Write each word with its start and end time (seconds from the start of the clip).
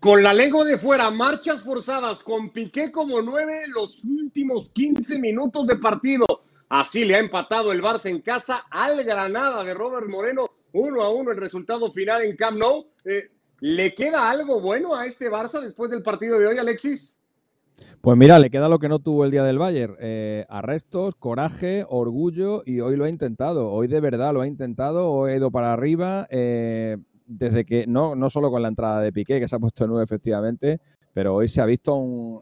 Con 0.00 0.22
la 0.22 0.32
lengua 0.32 0.64
de 0.64 0.78
fuera, 0.78 1.10
marchas 1.10 1.62
forzadas, 1.62 2.22
con 2.22 2.48
Piqué 2.48 2.90
como 2.90 3.20
nueve 3.20 3.64
los 3.68 4.02
últimos 4.02 4.70
15 4.70 5.18
minutos 5.18 5.66
de 5.66 5.76
partido. 5.76 6.24
Así 6.70 7.04
le 7.04 7.16
ha 7.16 7.18
empatado 7.18 7.70
el 7.70 7.82
Barça 7.82 8.06
en 8.08 8.22
casa 8.22 8.64
al 8.70 9.04
Granada 9.04 9.62
de 9.62 9.74
Robert 9.74 10.08
Moreno, 10.08 10.52
uno 10.72 11.02
a 11.02 11.10
uno 11.10 11.32
el 11.32 11.36
resultado 11.36 11.92
final 11.92 12.22
en 12.22 12.34
Camp 12.34 12.56
Nou. 12.56 12.86
Eh, 13.04 13.28
¿Le 13.60 13.94
queda 13.94 14.30
algo 14.30 14.58
bueno 14.62 14.94
a 14.94 15.04
este 15.04 15.30
Barça 15.30 15.60
después 15.60 15.90
del 15.90 16.02
partido 16.02 16.38
de 16.38 16.46
hoy, 16.46 16.56
Alexis? 16.56 17.18
Pues 18.00 18.16
mira, 18.16 18.38
le 18.38 18.48
queda 18.48 18.70
lo 18.70 18.78
que 18.78 18.88
no 18.88 19.00
tuvo 19.00 19.26
el 19.26 19.30
día 19.30 19.44
del 19.44 19.58
Bayern. 19.58 19.96
Eh, 20.00 20.46
arrestos, 20.48 21.14
coraje, 21.14 21.84
orgullo 21.86 22.62
y 22.64 22.80
hoy 22.80 22.96
lo 22.96 23.04
ha 23.04 23.10
intentado. 23.10 23.70
Hoy 23.70 23.86
de 23.86 24.00
verdad 24.00 24.32
lo 24.32 24.40
ha 24.40 24.46
intentado, 24.46 25.10
hoy 25.10 25.32
ha 25.32 25.36
ido 25.36 25.50
para 25.50 25.74
arriba. 25.74 26.26
Eh, 26.30 26.96
desde 27.30 27.64
que, 27.64 27.86
no, 27.86 28.16
no 28.16 28.28
solo 28.28 28.50
con 28.50 28.60
la 28.60 28.68
entrada 28.68 29.00
de 29.00 29.12
Piqué, 29.12 29.38
que 29.38 29.46
se 29.46 29.54
ha 29.54 29.58
puesto 29.58 29.86
nuevo 29.86 30.02
efectivamente, 30.02 30.80
pero 31.12 31.34
hoy 31.34 31.48
se 31.48 31.60
ha 31.60 31.64
visto 31.64 31.92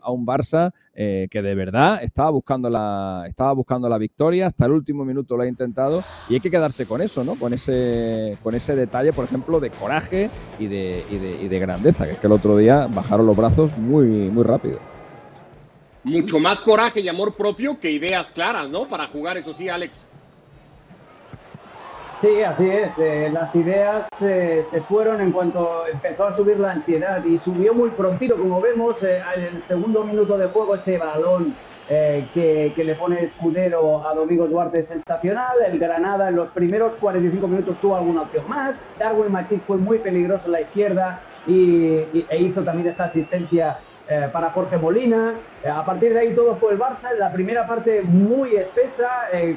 a 0.02 0.10
un 0.10 0.26
Barça 0.26 0.72
eh, 0.94 1.28
que 1.30 1.42
de 1.42 1.54
verdad 1.54 2.02
estaba 2.02 2.30
buscando, 2.30 2.70
la, 2.70 3.24
estaba 3.26 3.52
buscando 3.52 3.88
la 3.88 3.98
victoria, 3.98 4.46
hasta 4.46 4.66
el 4.66 4.72
último 4.72 5.04
minuto 5.04 5.36
lo 5.36 5.42
ha 5.42 5.46
intentado 5.46 6.02
y 6.28 6.34
hay 6.34 6.40
que 6.40 6.50
quedarse 6.50 6.86
con 6.86 7.02
eso, 7.02 7.22
¿no? 7.22 7.34
Con 7.34 7.52
ese, 7.52 8.38
con 8.42 8.54
ese 8.54 8.74
detalle, 8.74 9.12
por 9.12 9.24
ejemplo, 9.24 9.60
de 9.60 9.70
coraje 9.70 10.30
y 10.58 10.66
de, 10.66 11.04
y 11.10 11.18
de, 11.18 11.42
y 11.42 11.48
de 11.48 11.58
grandeza, 11.58 12.06
que 12.06 12.12
es 12.12 12.18
que 12.18 12.26
el 12.26 12.32
otro 12.32 12.56
día 12.56 12.86
bajaron 12.86 13.26
los 13.26 13.36
brazos 13.36 13.76
muy, 13.76 14.06
muy 14.30 14.42
rápido. 14.42 14.78
Mucho 16.04 16.38
más 16.38 16.60
coraje 16.60 17.00
y 17.00 17.08
amor 17.08 17.34
propio 17.34 17.78
que 17.78 17.90
ideas 17.90 18.32
claras, 18.32 18.70
¿no? 18.70 18.88
Para 18.88 19.08
jugar, 19.08 19.36
eso 19.36 19.52
sí, 19.52 19.68
Alex. 19.68 20.08
Sí, 22.20 22.42
así 22.42 22.68
es. 22.68 22.90
Eh, 22.98 23.30
las 23.32 23.54
ideas 23.54 24.08
eh, 24.20 24.66
se 24.72 24.80
fueron 24.82 25.20
en 25.20 25.30
cuanto 25.30 25.86
empezó 25.86 26.26
a 26.26 26.34
subir 26.36 26.58
la 26.58 26.72
ansiedad 26.72 27.24
y 27.24 27.38
subió 27.38 27.72
muy 27.72 27.90
prontito, 27.90 28.34
como 28.34 28.60
vemos, 28.60 29.00
eh, 29.04 29.20
el 29.36 29.62
segundo 29.68 30.02
minuto 30.02 30.36
de 30.36 30.48
juego 30.48 30.74
este 30.74 30.98
balón 30.98 31.54
que, 31.88 32.72
le 32.76 32.94
pone 32.96 33.24
Escudero 33.24 34.06
a 34.06 34.14
Domingo 34.14 34.48
Duarte 34.48 34.84
sensacional. 34.86 35.58
El 35.64 35.78
Granada 35.78 36.28
en 36.28 36.36
los 36.36 36.48
primeros 36.50 36.94
45 37.00 37.46
minutos 37.46 37.80
tuvo 37.80 37.96
alguna 37.96 38.22
opción 38.22 38.48
más. 38.48 38.74
Darwin 38.98 39.30
Machís 39.30 39.62
fue 39.64 39.76
muy 39.76 39.98
peligroso 39.98 40.46
en 40.46 40.52
la 40.52 40.60
izquierda 40.62 41.20
y, 41.46 42.26
e 42.28 42.38
hizo 42.38 42.62
también 42.62 42.88
esta 42.88 43.04
asistencia 43.04 43.78
para 44.32 44.50
Jorge 44.50 44.76
Molina. 44.76 45.34
a 45.70 45.84
partir 45.84 46.12
de 46.14 46.20
ahí 46.20 46.34
todo 46.34 46.56
fue 46.56 46.72
el 46.72 46.78
Barça. 46.78 47.16
La 47.18 47.32
primera 47.32 47.66
parte 47.66 48.02
muy 48.02 48.56
espesa, 48.56 49.08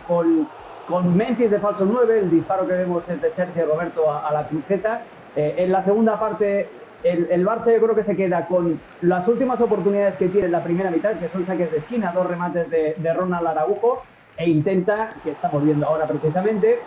con 0.07 0.47
con 0.91 1.15
Memphis 1.15 1.49
de 1.49 1.57
falso 1.59 1.85
9, 1.85 2.19
el 2.19 2.29
disparo 2.29 2.67
que 2.67 2.73
vemos 2.73 3.07
es 3.07 3.21
de 3.21 3.31
Sergio 3.31 3.65
Roberto 3.65 4.11
a, 4.11 4.29
la 4.33 4.45
cruceta. 4.47 5.03
Eh, 5.37 5.55
en 5.59 5.71
la 5.71 5.85
segunda 5.85 6.19
parte, 6.19 6.67
el, 7.03 7.29
el, 7.31 7.45
Barça 7.45 7.71
yo 7.71 7.81
creo 7.81 7.95
que 7.95 8.03
se 8.03 8.15
queda 8.17 8.45
con 8.45 8.77
las 9.01 9.25
últimas 9.25 9.61
oportunidades 9.61 10.17
que 10.17 10.27
tiene 10.27 10.47
en 10.47 10.51
la 10.51 10.63
primera 10.63 10.91
mitad, 10.91 11.13
que 11.13 11.29
son 11.29 11.45
saques 11.45 11.71
de 11.71 11.77
esquina, 11.77 12.11
dos 12.11 12.27
remates 12.27 12.69
de, 12.69 12.95
de 12.97 13.13
Ronald 13.13 13.47
Araujo, 13.47 14.03
e 14.35 14.49
intenta, 14.49 15.11
que 15.23 15.31
estamos 15.31 15.63
viendo 15.63 15.87
ahora 15.87 16.05
precisamente, 16.07 16.79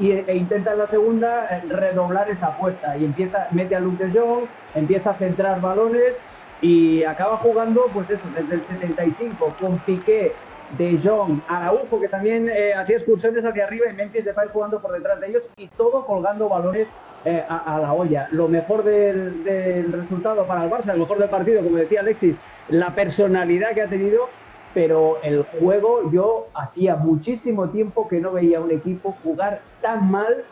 y, 0.00 0.12
e 0.12 0.36
intenta 0.36 0.72
en 0.72 0.78
la 0.78 0.86
segunda 0.86 1.46
eh, 1.50 1.62
redoblar 1.68 2.30
esa 2.30 2.46
apuesta 2.46 2.96
y 2.96 3.04
empieza, 3.04 3.48
mete 3.50 3.76
a 3.76 3.80
Luke 3.80 4.06
de 4.06 4.18
Jong, 4.18 4.44
empieza 4.74 5.10
a 5.10 5.14
centrar 5.14 5.60
balones 5.60 6.16
y 6.62 7.04
acaba 7.04 7.36
jugando, 7.36 7.90
pues 7.92 8.08
eso, 8.08 8.24
desde 8.34 8.54
el 8.54 8.64
75 8.64 9.54
con 9.60 9.78
Piqué 9.80 10.32
de 10.78 10.98
Jong, 11.02 11.40
Araujo, 11.48 12.00
que 12.00 12.08
también 12.08 12.48
eh, 12.48 12.74
hacía 12.74 12.96
excursiones 12.96 13.44
hacia 13.44 13.64
arriba 13.64 13.86
y 13.90 13.94
Memphis 13.94 14.24
Depay 14.24 14.48
jugando 14.52 14.80
por 14.80 14.92
detrás 14.92 15.20
de 15.20 15.28
ellos 15.28 15.44
y 15.56 15.68
todo 15.68 16.04
colgando 16.06 16.48
balones 16.48 16.88
eh, 17.24 17.44
a, 17.48 17.78
la 17.80 17.92
olla. 17.92 18.28
Lo 18.32 18.48
mejor 18.48 18.84
del, 18.84 19.92
resultado 19.92 20.46
para 20.46 20.64
el 20.64 20.70
Barça, 20.70 20.92
lo 20.92 21.00
mejor 21.00 21.18
del 21.18 21.30
partido, 21.30 21.62
como 21.62 21.76
decía 21.76 22.00
Alexis, 22.00 22.36
la 22.68 22.94
personalidad 22.94 23.72
que 23.74 23.82
ha 23.82 23.88
tenido, 23.88 24.28
pero 24.72 25.16
el 25.22 25.44
juego, 25.58 26.10
yo 26.10 26.48
hacía 26.54 26.96
muchísimo 26.96 27.68
tiempo 27.68 28.08
que 28.08 28.20
no 28.20 28.32
veía 28.32 28.60
un 28.60 28.70
equipo 28.70 29.16
jugar 29.22 29.60
tan 29.80 30.10
mal 30.10 30.44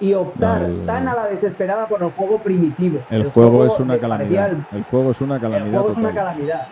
y 0.00 0.14
optar 0.14 0.66
tan 0.86 1.08
a 1.08 1.14
la 1.14 1.26
desesperada 1.26 1.86
por 1.86 2.02
el 2.02 2.10
juego 2.10 2.38
primitivo. 2.38 3.00
El, 3.10 3.24
juego, 3.30 3.66
es 3.66 3.78
una 3.78 3.98
calamidad. 3.98 4.52
el 4.72 4.84
juego 4.84 5.10
es 5.10 5.20
una 5.20 5.40
calamidad. 5.40 5.66
El 5.66 5.72
juego 5.72 5.90
es 5.90 5.96
una 5.96 6.14
calamidad 6.14 6.68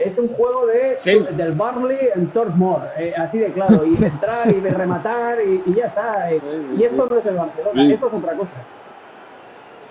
es 0.00 0.18
un 0.18 0.28
juego 0.28 0.66
de, 0.66 0.96
del 1.32 1.52
Barley 1.52 1.98
en 2.14 2.30
Tormore, 2.30 2.88
eh, 2.98 3.14
así 3.16 3.38
de 3.38 3.52
claro, 3.52 3.84
y 3.84 4.02
entrar 4.02 4.48
y 4.48 4.60
rematar 4.60 5.38
y, 5.42 5.62
ya 5.74 5.86
está. 5.86 6.32
Eh. 6.32 6.40
y 6.76 6.82
esto 6.82 7.06
no 7.08 7.18
es 7.18 7.26
el 7.26 7.36
Barcelona, 7.36 7.92
esto 7.92 8.06
es 8.08 8.14
otra 8.14 8.34
cosa. 8.34 8.50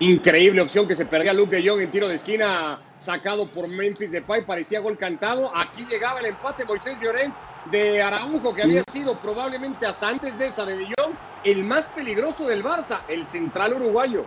Increíble 0.00 0.62
opción 0.62 0.88
que 0.88 0.96
se 0.96 1.04
perdía 1.04 1.32
Luke 1.32 1.54
de 1.54 1.68
Jong 1.68 1.80
en 1.80 1.90
tiro 1.90 2.08
de 2.08 2.16
esquina 2.16 2.80
sacado 2.98 3.46
por 3.46 3.68
Memphis 3.68 4.12
Depay, 4.12 4.44
parecía 4.44 4.80
gol 4.80 4.96
cantado. 4.98 5.52
Aquí 5.54 5.86
llegaba 5.86 6.20
el 6.20 6.26
empate 6.26 6.64
Moisés 6.64 6.98
Llorens 7.00 7.34
de 7.70 8.02
Araujo, 8.02 8.54
que 8.54 8.62
había 8.62 8.82
sido 8.90 9.14
probablemente 9.18 9.86
hasta 9.86 10.08
antes 10.08 10.38
de 10.38 10.46
esa 10.46 10.64
de 10.64 10.76
De 10.76 10.86
Jong 10.86 11.14
el 11.44 11.64
más 11.64 11.86
peligroso 11.86 12.46
del 12.46 12.62
Barça, 12.62 13.00
el 13.08 13.26
central 13.26 13.74
uruguayo. 13.74 14.24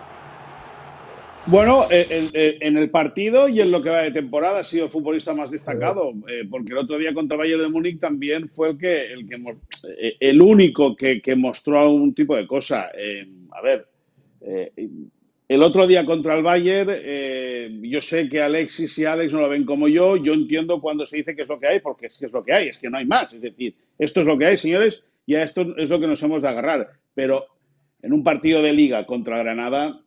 Bueno, 1.46 1.88
eh, 1.90 2.30
eh, 2.34 2.58
en 2.62 2.78
el 2.78 2.90
partido 2.90 3.50
y 3.50 3.60
en 3.60 3.70
lo 3.70 3.82
que 3.82 3.90
va 3.90 4.04
de 4.04 4.12
temporada 4.12 4.60
ha 4.60 4.64
sido 4.64 4.86
el 4.86 4.92
futbolista 4.92 5.34
más 5.34 5.52
destacado, 5.52 6.14
eh, 6.30 6.48
porque 6.50 6.72
el 6.72 6.78
otro 6.78 6.98
día 6.98 7.14
contra 7.14 7.38
Bayern 7.38 7.62
de 7.62 7.68
Múnich 7.68 8.00
también 8.00 8.48
fue 8.48 8.70
el 8.70 8.78
que 8.78 9.12
el, 9.12 9.28
que, 9.28 9.58
el 10.22 10.42
único 10.42 10.96
que, 10.96 11.22
mostró 11.36 11.82
algún 11.82 12.14
tipo 12.14 12.34
de 12.38 12.48
cosa. 12.48 12.90
a 13.52 13.62
ver, 13.62 13.86
el 15.50 15.64
otro 15.64 15.86
día 15.86 16.06
contra 16.06 16.36
el 16.36 16.44
Bayern, 16.44 17.84
yo 17.84 18.02
sé 18.02 18.30
que 18.30 18.42
Alexis 18.42 18.98
y 19.00 19.04
Alex 19.04 19.34
no 19.34 19.42
lo 19.42 19.50
ven 19.50 19.66
como 19.66 19.90
yo, 19.90 20.16
yo 20.16 20.34
entiendo 20.34 20.80
cuando 20.80 21.06
se 21.06 21.18
dice 21.18 21.36
que 21.36 21.42
es 21.42 21.50
lo 21.50 21.60
que 21.60 21.68
hay, 21.68 21.80
porque 21.82 22.08
es 22.08 22.18
que 22.18 22.28
es 22.28 22.32
lo 22.32 22.44
que 22.46 22.54
hay, 22.54 22.70
es 22.70 22.78
que 22.78 22.90
no 22.90 22.98
hay 22.98 23.06
más. 23.06 23.34
Es 23.34 23.42
decir, 23.42 23.76
esto 24.00 24.22
es 24.22 24.28
lo 24.28 24.38
que 24.38 24.46
hay, 24.46 24.58
señores, 24.58 25.04
y 25.26 25.36
a 25.36 25.44
esto 25.44 25.76
es 25.78 25.90
lo 25.90 26.00
que 26.00 26.08
nos 26.08 26.24
hemos 26.24 26.42
de 26.42 26.48
agarrar. 26.48 26.90
Pero 27.14 27.48
en 28.02 28.14
un 28.14 28.24
partido 28.24 28.62
de 28.62 28.72
liga 28.72 29.06
contra 29.06 29.38
Granada 29.40 30.02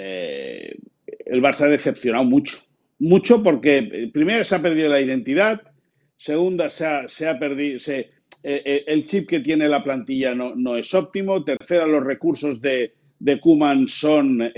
eh, 0.00 0.78
el 1.26 1.42
Barça 1.42 1.62
ha 1.62 1.68
decepcionado 1.68 2.24
mucho. 2.24 2.58
Mucho 3.00 3.42
porque, 3.42 3.78
eh, 3.78 4.10
primero, 4.12 4.44
se 4.44 4.54
ha 4.54 4.62
perdido 4.62 4.90
la 4.90 5.00
identidad, 5.00 5.60
segunda, 6.16 6.70
se 6.70 6.86
ha, 6.86 7.38
perdido, 7.38 7.80
eh, 7.88 8.84
el 8.86 9.04
chip 9.04 9.28
que 9.28 9.40
tiene 9.40 9.68
la 9.68 9.82
plantilla 9.82 10.34
no, 10.34 10.76
es 10.76 10.94
óptimo, 10.94 11.44
tercera, 11.44 11.86
los 11.86 12.04
recursos 12.04 12.60
de, 12.60 12.94
de 13.18 13.40
Kuman 13.40 13.88
son 13.88 14.52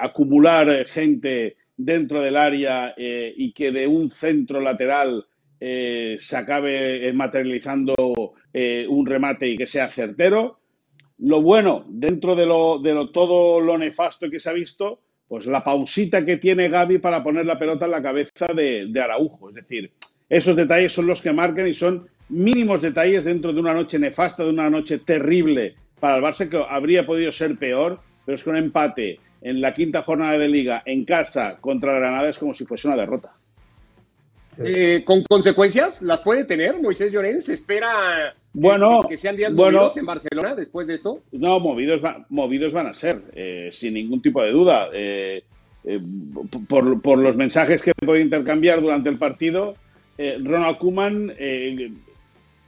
acumular 0.00 0.86
gente 0.86 1.56
dentro 1.76 2.20
del 2.22 2.36
área 2.36 2.94
y 2.96 3.52
que 3.52 3.72
de 3.72 3.86
un 3.86 4.10
centro 4.10 4.60
lateral 4.60 5.26
se 5.60 6.36
acabe 6.36 7.12
materializando 7.12 7.94
un 8.54 9.06
remate 9.06 9.48
y 9.48 9.56
que 9.56 9.66
sea 9.66 9.88
certero. 9.88 10.58
Lo 11.18 11.42
bueno, 11.42 11.84
dentro 11.88 12.36
de, 12.36 12.46
lo, 12.46 12.78
de 12.78 12.94
lo, 12.94 13.10
todo 13.10 13.60
lo 13.60 13.76
nefasto 13.76 14.30
que 14.30 14.38
se 14.38 14.50
ha 14.50 14.52
visto, 14.52 15.00
pues 15.26 15.46
la 15.46 15.62
pausita 15.62 16.24
que 16.24 16.38
tiene 16.38 16.68
Gaby 16.68 16.98
para 16.98 17.22
poner 17.22 17.44
la 17.44 17.58
pelota 17.58 17.84
en 17.84 17.90
la 17.90 18.02
cabeza 18.02 18.46
de, 18.46 18.90
Araujo. 19.00 19.50
Es 19.50 19.56
decir, 19.56 19.92
esos 20.28 20.56
detalles 20.56 20.92
son 20.92 21.06
los 21.06 21.20
que 21.20 21.32
marcan 21.32 21.68
y 21.68 21.74
son 21.74 22.08
mínimos 22.28 22.80
detalles 22.80 23.24
dentro 23.24 23.52
de 23.52 23.60
una 23.60 23.74
noche 23.74 23.98
nefasta, 23.98 24.44
de 24.44 24.50
una 24.50 24.70
noche 24.70 24.98
terrible 24.98 25.74
para 26.00 26.16
el 26.16 26.22
Barça, 26.22 26.48
que 26.48 26.64
habría 26.68 27.04
podido 27.04 27.30
ser 27.32 27.58
peor, 27.58 28.00
pero 28.24 28.36
es 28.36 28.44
que 28.44 28.50
un 28.50 28.56
empate 28.56 29.20
en 29.42 29.60
la 29.60 29.74
quinta 29.74 30.02
jornada 30.02 30.38
de 30.38 30.48
liga 30.48 30.82
en 30.86 31.04
casa 31.04 31.58
contra 31.60 31.92
Granada 31.92 32.28
es 32.28 32.38
como 32.38 32.54
si 32.54 32.64
fuese 32.64 32.88
una 32.88 32.96
derrota. 32.96 33.37
Eh, 34.64 35.02
¿Con 35.04 35.22
consecuencias 35.22 36.02
las 36.02 36.20
puede 36.20 36.44
tener 36.44 36.80
Moisés 36.80 37.12
Llorens? 37.12 37.48
¿Espera 37.48 38.34
bueno, 38.52 39.02
que, 39.08 39.16
sean 39.16 39.36
días 39.36 39.52
movidos 39.52 39.96
en 39.96 40.06
Barcelona 40.06 40.54
después 40.54 40.88
de 40.88 40.94
esto? 40.94 41.22
No, 41.32 41.60
movidos, 41.60 42.00
movidos 42.28 42.72
van 42.72 42.88
a 42.88 42.94
ser, 42.94 43.22
eh, 43.34 43.68
sin 43.72 43.94
ningún 43.94 44.20
tipo 44.20 44.42
de 44.42 44.50
duda. 44.50 44.88
Eh, 44.92 45.44
por, 46.68 47.18
los 47.18 47.36
mensajes 47.36 47.82
que 47.82 47.92
puede 47.94 48.20
intercambiar 48.20 48.80
durante 48.80 49.08
el 49.08 49.16
partido, 49.16 49.76
Ronald 50.18 50.76
Kuman, 50.78 51.32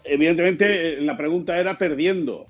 evidentemente 0.05 1.01
la 1.01 1.17
pregunta 1.17 1.59
era 1.59 1.77
perdiendo. 1.77 2.47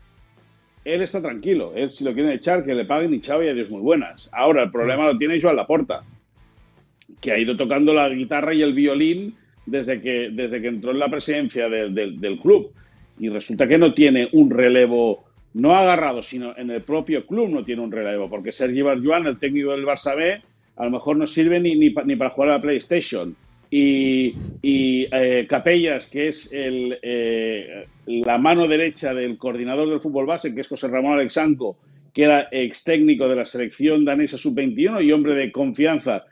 Él 0.85 1.03
está 1.03 1.21
tranquilo, 1.21 1.73
él 1.75 1.91
si 1.91 2.05
lo 2.05 2.13
quieren 2.13 2.33
echar, 2.33 2.65
que 2.65 2.75
le 2.75 2.85
paguen 2.85 3.13
y 3.15 3.21
chao 3.21 3.43
y 3.43 3.49
adiós 3.49 3.71
muy 3.71 3.81
buenas. 3.81 4.31
Ahora, 4.33 4.63
el 4.63 4.71
problema 4.71 5.07
lo 5.07 5.19
tiene 5.19 5.41
Joan 5.41 5.57
Laporta 5.57 6.05
que 7.21 7.33
ha 7.33 7.39
ido 7.39 7.57
tocando 7.57 7.93
la 7.93 8.09
guitarra 8.09 8.55
y 8.55 8.63
el 8.63 8.73
violín 8.73 9.35
desde 9.67 10.01
que, 10.01 10.31
desde 10.33 10.61
que 10.61 10.69
entró 10.69 10.91
en 10.91 10.99
la 10.99 11.11
presidencia 11.11 11.69
del 11.69 12.39
club. 12.41 12.73
Y 13.19 13.29
resulta 13.29 13.69
que 13.69 13.79
no 13.79 13.93
tiene 13.93 14.29
un 14.33 14.51
relevo, 14.51 15.25
no 15.55 15.75
agarrado, 15.75 16.23
sino 16.23 16.57
en 16.57 16.71
el 16.71 16.83
propio 16.83 17.27
club 17.27 17.51
no 17.51 17.65
tiene 17.65 17.83
un 17.83 17.93
relevo, 17.93 18.29
porque 18.31 18.53
Sergi 18.53 18.83
Barjuan, 18.83 19.27
el 19.27 19.39
técnico 19.39 19.73
del 19.73 19.85
Barça 19.85 20.17
B, 20.17 20.41
a 20.77 20.85
lo 20.85 20.91
mejor 20.91 21.17
no 21.17 21.27
sirve 21.27 21.61
ni, 21.61 21.77
ni, 21.77 21.91
para 21.91 22.31
jugar 22.31 22.51
a 22.51 22.55
la 22.55 22.63
PlayStation. 22.63 23.37
Y, 23.73 24.35
eh, 24.63 25.47
Capellas, 25.49 26.09
que 26.09 26.29
es 26.29 26.53
el, 26.53 26.99
eh, 27.03 27.87
la 28.07 28.39
mano 28.39 28.67
derecha 28.67 29.15
del 29.15 29.39
coordinador 29.39 29.89
del 29.89 30.01
fútbol 30.01 30.27
base, 30.27 30.55
que 30.55 30.63
es 30.63 30.69
José 30.69 30.89
Ramón 30.89 31.13
Alexanco, 31.13 31.77
que 32.13 32.25
era 32.25 32.49
ex 32.51 32.83
técnico 32.83 33.29
de 33.29 33.37
la 33.37 33.45
selección 33.45 34.05
danesa 34.05 34.39
sub-21 34.39 35.05
y 35.05 35.13
hombre 35.13 35.35
de 35.35 35.53
confianza 35.53 36.25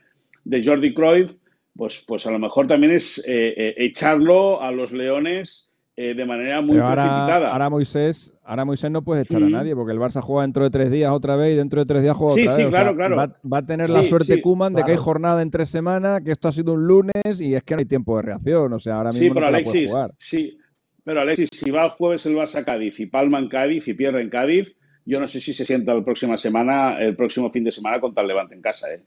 de 0.49 0.65
Jordi 0.65 0.95
Cruyff, 0.95 1.35
pues, 1.77 2.03
pues 2.07 2.27
a 2.27 2.31
lo 2.31 2.39
mejor 2.39 2.67
también 2.67 2.93
es 2.93 3.19
eh, 3.19 3.55
eh, 3.57 3.75
echarlo 3.77 4.61
a 4.63 4.73
los 4.73 4.93
Leones 4.93 5.71
eh, 5.95 6.15
de 6.15 6.25
manera 6.25 6.61
muy 6.63 6.79
ahora, 6.79 6.95
precipitada. 6.95 7.53
Ahora 7.53 7.71
Moisés, 7.71 8.33
ahora 8.45 8.65
Moisés 8.65 8.91
no 8.91 9.03
puedes 9.03 9.27
echar 9.27 9.43
a 9.43 9.49
nadie 9.49 9.77
porque 9.77 9.93
el 9.93 9.99
Barça 9.99 10.23
juega 10.23 10.43
dentro 10.43 10.65
de 10.65 10.71
tres 10.71 10.91
días 10.91 11.13
otra 11.13 11.37
vez 11.37 11.53
y 11.53 11.57
dentro 11.57 11.81
de 11.81 11.87
tres 11.87 12.03
días 12.03 12.17
juega 12.17 12.33
otra 12.33 12.57
sí, 12.57 12.63
vez. 12.63 12.71
claro, 12.71 12.97
claro. 12.97 13.17
Va, 13.17 13.59
a 13.59 13.67
tener 13.67 13.91
la 13.91 14.03
suerte 14.03 14.41
Kuman 14.41 14.73
de 14.73 14.85
que 14.85 14.93
hay 14.93 14.97
jornada 14.97 15.43
en 15.43 15.51
tres 15.51 15.69
semanas, 15.69 16.23
que 16.25 16.33
esto 16.33 16.49
ha 16.49 16.53
sido 16.53 16.73
un 16.73 16.87
lunes 16.87 17.41
y 17.41 17.55
es 17.55 17.63
que 17.63 17.75
no 17.75 17.81
hay 17.81 17.87
tiempo 17.87 18.17
de 18.17 18.23
reacción. 18.23 18.73
O 18.73 18.79
sea, 18.79 18.97
ahora 18.97 19.13
mismo 19.13 19.25
sí, 19.25 19.31
pero 19.35 19.41
no 19.41 19.47
Alexis, 19.49 19.89
jugar. 19.89 20.15
Sí, 20.19 20.59
pero 21.05 21.21
Alexis, 21.21 21.51
si 21.53 21.71
va 21.71 21.85
el 21.85 21.91
jueves 21.91 22.25
el 22.27 22.37
Barça 22.37 22.61
a 22.61 22.65
Cádiz 22.65 22.99
y 23.01 23.07
palma 23.07 23.39
en 23.39 23.49
Cádiz 23.49 23.87
y 23.87 23.95
pierde 23.95 24.23
en 24.23 24.31
Cádiz, 24.31 24.77
yo 25.05 25.21
no 25.21 25.27
sé 25.27 25.41
si 25.41 25.53
se 25.53 25.67
sienta 25.67 25.95
la 25.95 26.05
próxima 26.05 26.39
semana, 26.39 26.99
el 26.99 27.15
próximo 27.17 27.51
fin 27.51 27.65
de 27.65 27.73
semana 27.73 28.01
contra 28.01 28.23
el 28.23 28.29
Levante 28.29 28.55
en 28.55 28.63
casa. 28.63 28.91
¿eh? 28.91 29.03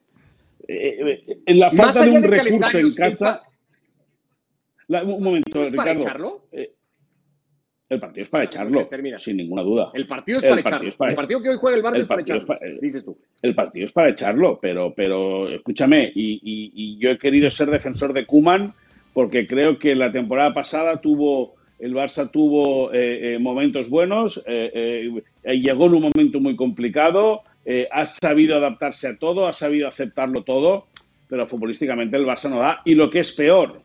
Eh, 0.71 1.23
eh, 1.27 1.37
en 1.45 1.59
la 1.59 1.71
falta 1.71 2.05
de 2.05 2.11
un 2.11 2.23
recurso 2.23 2.77
en 2.77 2.93
casa. 2.93 3.41
La, 4.87 5.03
un 5.03 5.23
momento, 5.23 5.69
Ricardo. 5.69 6.47
El 7.91 7.99
partido 7.99 8.21
es 8.21 8.29
para 8.29 8.45
echarlo, 8.45 8.89
sin 9.17 9.35
ninguna 9.35 9.63
duda. 9.63 9.91
El 9.93 10.07
partido 10.07 10.39
es 10.39 10.45
para 10.45 10.61
echarlo. 10.61 10.87
el 10.87 11.15
partido 11.15 11.43
que 11.43 11.49
hoy 11.49 11.57
juega 11.59 11.77
el 11.77 11.83
Barça 11.83 11.99
es 11.99 12.07
para 12.07 12.21
echarlo, 12.21 12.57
dices 12.81 13.03
tú. 13.03 13.17
El 13.41 13.53
partido 13.53 13.85
es 13.85 13.91
para 13.91 14.09
echarlo, 14.09 14.59
pero, 14.61 14.93
pero 14.95 15.49
escúchame, 15.49 16.09
y, 16.15 16.97
yo 16.99 17.11
he 17.11 17.17
querido 17.17 17.49
ser 17.49 17.69
defensor 17.69 18.13
de 18.13 18.25
Kuman 18.25 18.73
porque 19.11 19.45
creo 19.45 19.77
que 19.77 19.93
la 19.93 20.09
temporada 20.09 20.53
pasada 20.53 21.01
tuvo 21.01 21.55
el 21.79 21.93
Barça 21.93 22.31
tuvo 22.31 22.93
eh, 22.93 23.33
eh, 23.33 23.39
momentos 23.39 23.89
buenos, 23.89 24.41
eh, 24.45 25.11
llegó 25.43 25.87
en 25.87 25.95
un 25.95 26.11
momento 26.13 26.39
muy 26.39 26.55
complicado, 26.55 27.41
ha 27.91 28.05
sabido 28.05 28.57
adaptarse 28.57 29.07
a 29.07 29.17
todo, 29.17 29.47
ha 29.47 29.53
sabido 29.53 29.87
aceptarlo 29.87 30.43
todo, 30.43 30.87
pero 31.29 31.47
futbolísticamente 31.47 32.17
el 32.17 32.25
Barça 32.25 32.49
no 32.49 32.59
da. 32.59 32.81
Y 32.83 32.95
lo 32.95 33.09
que 33.09 33.19
es 33.19 33.31
peor, 33.31 33.81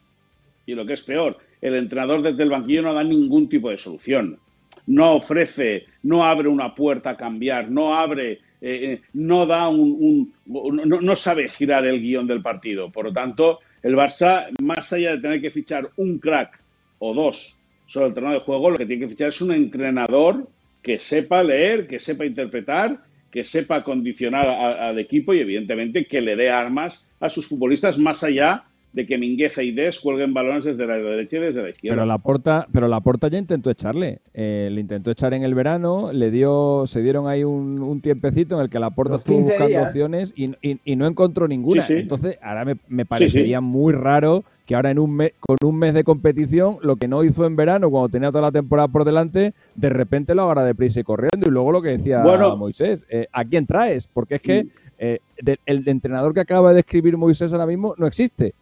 y 0.67 0.75
lo 0.75 0.85
que 0.85 0.95
es 0.95 1.03
peor, 1.03 1.39
el 1.61 1.75
entrenador 1.75 2.23
desde 2.23 2.43
el 2.43 2.51
banquillo 2.51 2.83
no 2.83 2.95
da 2.95 3.05
ningún 3.05 3.49
tipo 3.49 3.71
de 3.71 3.79
solución. 3.79 4.39
No 4.87 5.17
ofrece, 5.17 5.87
no 6.03 6.25
abre 6.25 6.49
una 6.49 6.75
puerta 6.75 7.11
a 7.11 7.17
cambiar, 7.17 7.71
no 7.71 7.95
abre, 7.95 8.33
eh, 8.33 8.39
eh, 8.61 9.01
no 9.15 9.47
da 9.47 9.69
un, 9.69 10.33
no, 10.47 11.17
sabe 11.17 11.49
girar 11.49 11.87
el 11.87 12.01
guion 12.01 12.27
del 12.27 12.43
partido. 12.43 12.91
Por 12.91 13.07
lo 13.07 13.13
tanto, 13.13 13.61
el 13.83 13.95
Barça, 13.95 14.49
más 14.63 14.93
allá 14.93 15.13
de 15.13 15.23
tener 15.23 15.41
que 15.41 15.51
fichar 15.51 15.91
un 15.97 16.19
crack 16.19 16.61
o 16.99 17.15
dos 17.15 17.59
sobre 17.87 18.09
el 18.09 18.15
terreno 18.15 18.35
de 18.35 18.41
juego, 18.41 18.71
lo 18.71 18.79
que 18.79 18.87
tiene 18.87 19.07
que 19.07 19.11
fichar 19.11 19.29
es 19.29 19.41
un 19.41 19.53
entrenador 19.53 20.49
que 20.83 20.99
sepa 20.99 21.43
leer, 21.43 21.87
que 21.87 21.99
sepa 21.99 22.25
interpretar, 22.25 23.03
que 23.31 23.45
sepa 23.45 23.85
condicionar 23.85 24.49
al 24.49 24.99
equipo 24.99 25.35
y, 25.35 25.41
evidentemente, 25.41 26.07
que 26.07 26.21
le 26.21 26.37
dé 26.37 26.51
armas 26.51 27.07
a 27.21 27.29
sus 27.29 27.47
futbolistas 27.47 27.99
más 27.99 28.23
allá 28.23 28.65
de 28.97 29.07
que 29.07 29.19
Mingueza 29.19 29.63
y 29.63 29.73
Des 29.73 30.01
cuelguen 30.01 30.33
balones 30.33 30.65
desde 30.65 30.87
la 30.87 30.97
derecha 30.97 31.37
y 31.37 31.41
desde 31.41 31.63
la 31.63 31.69
izquierda. 31.69 31.97
Pero 31.97 32.07
la 32.07 32.17
porta, 32.17 32.67
pero 32.73 32.89
la 32.89 33.01
porta 33.03 33.29
ya 33.29 33.37
intentó 33.37 33.71
echarle. 33.71 34.21
Eh, 34.33 34.71
le 34.73 34.81
intentó 34.81 35.11
echar 35.11 35.35
en 35.35 35.43
el 35.43 35.55
verano, 35.55 36.13
le 36.15 36.31
dio, 36.31 36.87
se 36.87 37.03
dieron 37.03 37.29
ahí 37.29 37.45
un, 37.45 38.01
tiempecito 38.01 38.55
en 38.55 38.63
el 38.63 38.71
que 38.71 38.79
la 38.79 38.89
porta 38.91 39.17
estuvo 39.17 39.41
buscando 39.41 39.83
opciones 39.83 40.33
y, 40.35 40.97
no 40.97 41.07
encontró 41.07 41.47
ninguna. 41.47 41.85
Entonces, 41.87 42.39
ahora 42.41 42.75
me, 42.89 43.05
parecería 43.05 43.61
muy 43.61 43.93
raro 43.93 44.45
que 44.65 44.75
ahora 44.75 44.91
en 44.91 44.99
un 44.99 45.15
mes, 45.15 45.33
con 45.41 45.59
un 45.63 45.79
mes 45.79 45.93
de 45.93 46.03
competición, 46.03 46.79
lo 46.81 46.97
que 46.97 47.07
no 47.07 47.23
hizo 47.23 47.45
en 47.45 47.55
verano, 47.55 47.91
cuando 47.91 48.09
tenía 48.09 48.31
toda 48.31 48.45
la 48.45 48.51
temporada 48.51 48.89
por 48.89 49.05
delante, 49.05 49.53
de 49.75 49.89
repente 49.91 50.35
lo 50.35 50.51
haga 50.51 50.65
deprisa 50.65 51.01
y 51.01 51.05
corriendo. 51.05 51.47
Y 51.47 51.51
luego 51.51 51.71
lo 51.71 51.83
que 51.83 51.91
decía 51.91 52.25
Moisés, 52.57 53.05
eh, 53.11 53.27
¿a 53.31 53.45
quién 53.45 53.67
traes? 53.67 54.07
Porque 54.07 54.37
es 54.37 54.41
que 54.41 54.67
eh, 54.99 55.19
el 55.67 55.87
entrenador 55.87 56.33
que 56.33 56.41
acaba 56.41 56.73
de 56.73 56.81
escribir 56.81 57.19
Moisés 57.19 57.53
ahora 57.53 57.67
mismo 57.67 57.95
no 57.99 58.07
existe. 58.07 58.55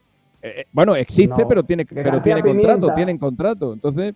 Eh, 0.45 0.61
eh, 0.61 0.67
bueno, 0.73 0.95
existe, 0.95 1.47
pero 1.49 1.63
tiene, 1.63 1.87
pero 1.87 2.21
tiene 2.21 2.43
contrato, 2.43 2.93
tienen 2.93 3.17
contrato. 3.17 3.73
Entonces. 3.73 4.15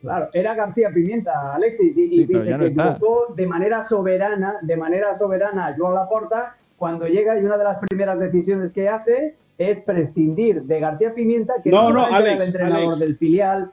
claro, 0.00 0.28
era 0.32 0.56
García 0.56 0.90
Pimienta, 0.92 1.54
Alexis, 1.54 1.96
y, 1.96 2.08
dice 2.08 2.26
que 2.26 2.96
de 3.36 3.46
manera 3.46 3.84
soberana, 3.84 4.56
de 4.60 4.76
manera 4.76 5.16
soberana 5.16 5.68
a 5.68 5.76
Joan 5.76 5.94
Laporta 5.94 6.56
cuando 6.76 7.06
llega 7.06 7.38
y 7.38 7.44
una 7.44 7.56
de 7.56 7.62
las 7.62 7.78
primeras 7.78 8.18
decisiones 8.18 8.72
que 8.72 8.88
hace 8.88 9.36
es 9.56 9.78
prescindir 9.82 10.62
de 10.62 10.80
García 10.80 11.14
Pimienta, 11.14 11.54
que 11.62 11.70
no, 11.70 11.92
no, 11.92 12.06
Alex, 12.06 12.34
el 12.34 12.42
entrenador 12.42 12.96
del 12.96 13.16
filial. 13.16 13.70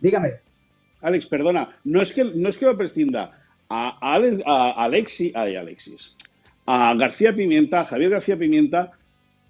Dígame. 0.00 0.32
Alex, 1.00 1.24
perdona, 1.24 1.70
no 1.84 2.02
es 2.02 2.12
que 2.12 2.22
no 2.22 2.50
es 2.50 2.58
que 2.58 2.66
lo 2.66 2.76
prescinda. 2.76 3.32
A, 3.70 3.96
Alex, 4.14 4.42
a 4.44 4.84
Alexis, 4.84 5.32
ay, 5.34 5.56
Alexis, 5.56 6.14
a 6.66 6.92
García 6.96 7.34
Pimienta, 7.34 7.80
a 7.80 7.84
Javier 7.86 8.10
García 8.10 8.36
Pimienta, 8.36 8.92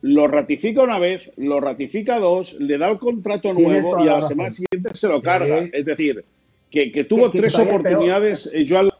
lo 0.02 0.28
ratifica 0.28 0.82
una 0.82 0.98
vez, 0.98 1.30
lo 1.36 1.60
ratifica 1.60 2.18
dos, 2.18 2.54
le 2.60 2.78
da 2.78 2.90
el 2.90 2.98
contrato 2.98 3.52
nuevo 3.52 4.04
y 4.04 4.08
a 4.08 4.18
la, 4.18 4.22
semana 4.22 4.50
siguiente 4.50 4.94
se 4.94 5.08
lo 5.08 5.20
carga. 5.20 5.68
Es 5.72 5.84
decir, 5.84 6.24
que, 6.70 7.04
tuvo 7.04 7.30
tres 7.30 7.58
oportunidades 7.58 8.50
eh, 8.52 8.64
Joan, 8.68 8.90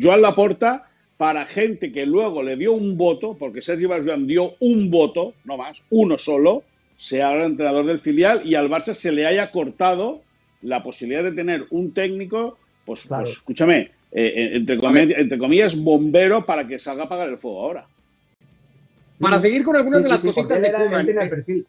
Joan 0.00 0.22
Laporta 0.22 0.88
para 1.16 1.46
gente 1.46 1.92
que 1.92 2.06
luego 2.06 2.42
le 2.42 2.56
dio 2.56 2.72
un 2.72 2.96
voto, 2.96 3.36
porque 3.38 3.62
Sergio 3.62 3.88
Joan 3.88 4.26
dio 4.26 4.54
un 4.60 4.90
voto, 4.90 5.34
no 5.44 5.56
más, 5.56 5.82
uno 5.90 6.18
solo, 6.18 6.64
sea 6.96 7.28
ahora 7.28 7.46
entrenador 7.46 7.86
del 7.86 7.98
filial 7.98 8.42
y 8.44 8.54
al 8.54 8.68
Barça 8.68 8.94
se 8.94 9.12
le 9.12 9.26
haya 9.26 9.50
cortado 9.50 10.22
la 10.62 10.82
posibilidad 10.82 11.22
de 11.24 11.32
tener 11.32 11.66
un 11.70 11.92
técnico, 11.92 12.56
pues, 12.84 13.06
pues 13.08 13.30
escúchame, 13.30 13.90
eh, 14.12 14.32
eh, 14.36 14.50
entre, 14.54 14.78
comillas, 14.78 15.18
entre 15.18 15.38
comillas, 15.38 15.76
bombero 15.76 16.46
para 16.46 16.66
que 16.66 16.78
salga 16.78 17.02
a 17.02 17.06
apagar 17.06 17.28
el 17.28 17.38
fuego 17.38 17.62
ahora. 17.62 17.86
Para 19.24 19.40
seguir 19.40 19.64
con 19.64 19.74
algunas 19.74 20.02
de 20.02 20.08
las 20.10 20.20
cositas 20.20 20.60
de 20.60 20.72
Kuman. 20.72 21.66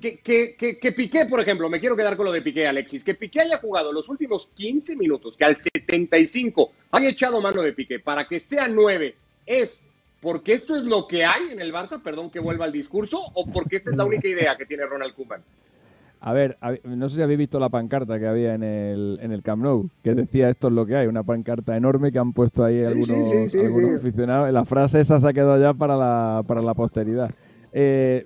Que, 0.00 0.18
que, 0.18 0.78
que, 0.78 0.92
Piqué, 0.92 1.24
por 1.24 1.40
ejemplo, 1.40 1.70
me 1.70 1.80
quiero 1.80 1.96
quedar 1.96 2.14
con 2.14 2.26
lo 2.26 2.32
de 2.32 2.42
Piqué, 2.42 2.66
Alexis, 2.66 3.02
que 3.02 3.14
Piqué 3.14 3.40
haya 3.40 3.56
jugado 3.56 3.90
los 3.90 4.10
últimos 4.10 4.48
15 4.54 4.96
minutos, 4.96 5.34
que 5.34 5.46
al 5.46 5.56
75 5.58 6.72
haya 6.90 7.08
echado 7.08 7.40
mano 7.40 7.62
de 7.62 7.72
Piqué 7.72 8.00
para 8.00 8.28
que 8.28 8.38
sea 8.38 8.68
9, 8.68 9.14
es 9.46 9.88
porque 10.20 10.52
esto 10.52 10.76
es 10.76 10.82
lo 10.82 11.08
que 11.08 11.24
hay 11.24 11.52
en 11.52 11.60
el 11.60 11.72
Barça, 11.72 12.02
perdón 12.02 12.30
que 12.30 12.38
vuelva 12.38 12.66
al 12.66 12.72
discurso, 12.72 13.18
o 13.32 13.46
porque 13.46 13.76
esta 13.76 13.90
es 13.90 13.96
la 13.96 14.04
única 14.04 14.28
idea 14.28 14.58
que 14.58 14.66
tiene 14.66 14.84
Ronald 14.84 15.14
Koeman. 15.14 15.42
A 16.20 16.32
ver, 16.32 16.56
no 16.84 17.08
sé 17.08 17.16
si 17.16 17.22
habéis 17.22 17.38
visto 17.38 17.60
la 17.60 17.68
pancarta 17.68 18.18
que 18.18 18.26
había 18.26 18.54
en 18.54 18.62
el, 18.62 19.18
en 19.20 19.32
el 19.32 19.42
Camp 19.42 19.62
Nou, 19.62 19.90
que 20.02 20.14
decía 20.14 20.48
esto 20.48 20.68
es 20.68 20.72
lo 20.72 20.86
que 20.86 20.96
hay, 20.96 21.06
una 21.06 21.22
pancarta 21.22 21.76
enorme 21.76 22.12
que 22.12 22.18
han 22.18 22.32
puesto 22.32 22.64
ahí 22.64 22.80
algunos, 22.80 23.28
aficionados. 23.96 24.50
La 24.50 24.64
frase 24.64 25.00
esa 25.00 25.20
se 25.20 25.28
ha 25.28 25.32
quedado 25.34 25.60
ya 25.60 25.74
para 25.74 25.96
la, 25.96 26.42
para 26.46 26.62
la 26.62 26.72
posteridad. 26.72 27.30
Eh, 27.72 28.24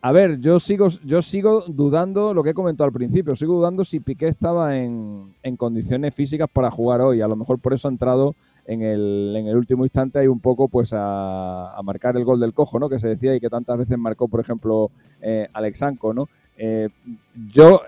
a 0.00 0.12
ver, 0.12 0.40
yo 0.40 0.60
sigo, 0.60 0.88
yo 1.04 1.22
sigo 1.22 1.64
dudando 1.66 2.32
lo 2.32 2.44
que 2.44 2.50
he 2.50 2.54
comentado 2.54 2.86
al 2.86 2.92
principio, 2.92 3.34
sigo 3.34 3.54
dudando 3.54 3.82
si 3.82 3.98
Piqué 3.98 4.28
estaba 4.28 4.76
en, 4.76 5.34
en 5.42 5.56
condiciones 5.56 6.14
físicas 6.14 6.48
para 6.52 6.70
jugar 6.70 7.00
hoy. 7.00 7.20
A 7.20 7.26
lo 7.26 7.34
mejor 7.34 7.58
por 7.58 7.74
eso 7.74 7.88
ha 7.88 7.90
entrado 7.90 8.36
en 8.64 8.82
el, 8.82 9.34
en 9.36 9.48
el 9.48 9.56
último 9.56 9.84
instante 9.84 10.18
ahí 10.18 10.28
un 10.28 10.40
poco 10.40 10.68
pues 10.68 10.92
a, 10.92 11.76
a, 11.76 11.82
marcar 11.82 12.16
el 12.16 12.24
gol 12.24 12.38
del 12.38 12.52
cojo, 12.54 12.78
¿no? 12.78 12.88
Que 12.88 13.00
se 13.00 13.08
decía 13.08 13.34
y 13.34 13.40
que 13.40 13.48
tantas 13.48 13.78
veces 13.78 13.98
marcó, 13.98 14.28
por 14.28 14.40
ejemplo, 14.40 14.90
eh, 15.20 15.48
Alexanco, 15.52 16.14
¿no? 16.14 16.28
Eh, 16.58 16.88
yo 17.48 17.80